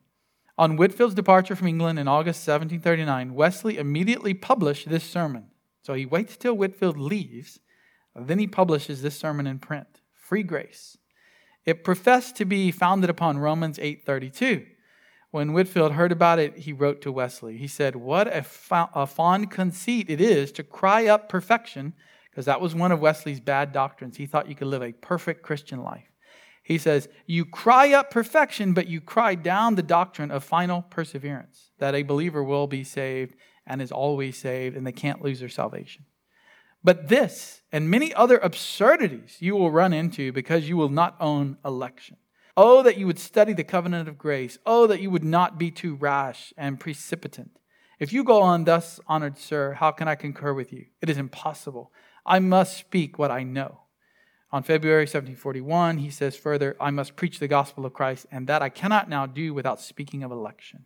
[0.56, 5.46] On Whitefield's departure from England in August 1739, Wesley immediately published this sermon.
[5.82, 7.60] So he waits till Whitefield leaves,
[8.16, 10.00] then he publishes this sermon in print.
[10.12, 10.98] Free grace.
[11.64, 14.66] It professed to be founded upon Romans 8:32
[15.30, 17.58] when Whitefield heard about it, he wrote to Wesley.
[17.58, 18.44] He said, What a,
[18.94, 21.92] a fond conceit it is to cry up perfection,
[22.30, 24.16] because that was one of Wesley's bad doctrines.
[24.16, 26.10] He thought you could live a perfect Christian life.
[26.62, 31.72] He says, You cry up perfection, but you cry down the doctrine of final perseverance,
[31.78, 33.34] that a believer will be saved
[33.66, 36.06] and is always saved, and they can't lose their salvation.
[36.82, 41.58] But this and many other absurdities you will run into because you will not own
[41.64, 42.16] election.
[42.60, 44.58] Oh, that you would study the covenant of grace.
[44.66, 47.52] Oh, that you would not be too rash and precipitant.
[48.00, 50.86] If you go on thus, honored sir, how can I concur with you?
[51.00, 51.92] It is impossible.
[52.26, 53.82] I must speak what I know.
[54.50, 58.60] On February 1741, he says further, I must preach the gospel of Christ, and that
[58.60, 60.84] I cannot now do without speaking of election.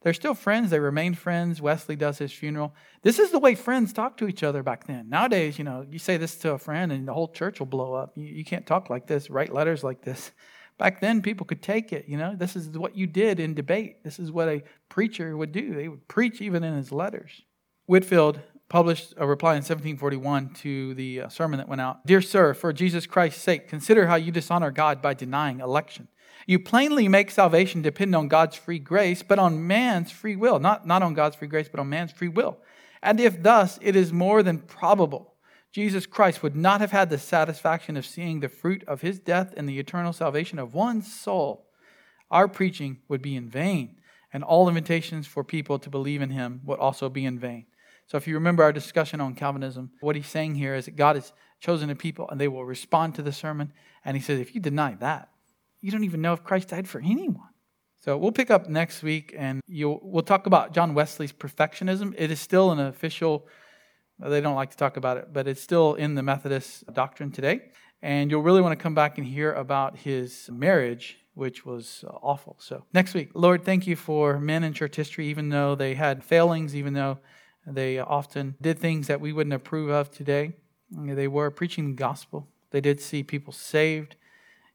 [0.00, 0.70] They're still friends.
[0.70, 1.60] They remain friends.
[1.60, 2.74] Wesley does his funeral.
[3.02, 5.10] This is the way friends talk to each other back then.
[5.10, 7.92] Nowadays, you know, you say this to a friend and the whole church will blow
[7.92, 8.16] up.
[8.16, 10.30] You, you can't talk like this, write letters like this.
[10.78, 12.06] Back then, people could take it.
[12.06, 14.04] You know, this is what you did in debate.
[14.04, 15.74] This is what a preacher would do.
[15.74, 17.42] They would preach even in his letters.
[17.86, 22.52] Whitefield published a reply in 1741 to the uh, sermon that went out Dear Sir,
[22.52, 26.08] for Jesus Christ's sake, consider how you dishonor God by denying election.
[26.46, 30.58] You plainly make salvation depend on God's free grace, but on man's free will.
[30.58, 32.58] Not, not on God's free grace, but on man's free will.
[33.02, 35.35] And if thus, it is more than probable
[35.76, 39.52] Jesus Christ would not have had the satisfaction of seeing the fruit of his death
[39.58, 41.66] and the eternal salvation of one soul,
[42.30, 44.00] our preaching would be in vain,
[44.32, 47.66] and all invitations for people to believe in him would also be in vain.
[48.06, 51.14] So, if you remember our discussion on Calvinism, what he's saying here is that God
[51.14, 53.70] has chosen a people and they will respond to the sermon.
[54.02, 55.28] And he says, if you deny that,
[55.82, 57.50] you don't even know if Christ died for anyone.
[58.00, 62.14] So we'll pick up next week and we'll talk about John Wesley's perfectionism.
[62.16, 63.46] It is still an official
[64.18, 67.60] they don't like to talk about it, but it's still in the Methodist doctrine today.
[68.02, 72.12] And you'll really want to come back and hear about his marriage, which was uh,
[72.22, 72.56] awful.
[72.60, 76.22] So, next week, Lord, thank you for men in church history, even though they had
[76.22, 77.18] failings, even though
[77.66, 80.52] they often did things that we wouldn't approve of today.
[80.90, 84.14] They were preaching the gospel, they did see people saved,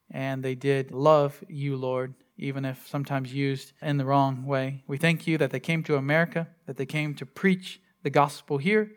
[0.10, 4.84] and they did love you, Lord, even if sometimes used in the wrong way.
[4.88, 8.58] We thank you that they came to America, that they came to preach the gospel
[8.58, 8.92] here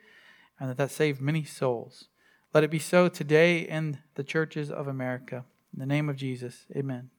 [0.58, 2.08] and that that saved many souls.
[2.52, 5.44] Let it be so today in the churches of America.
[5.72, 7.10] In the name of Jesus, amen.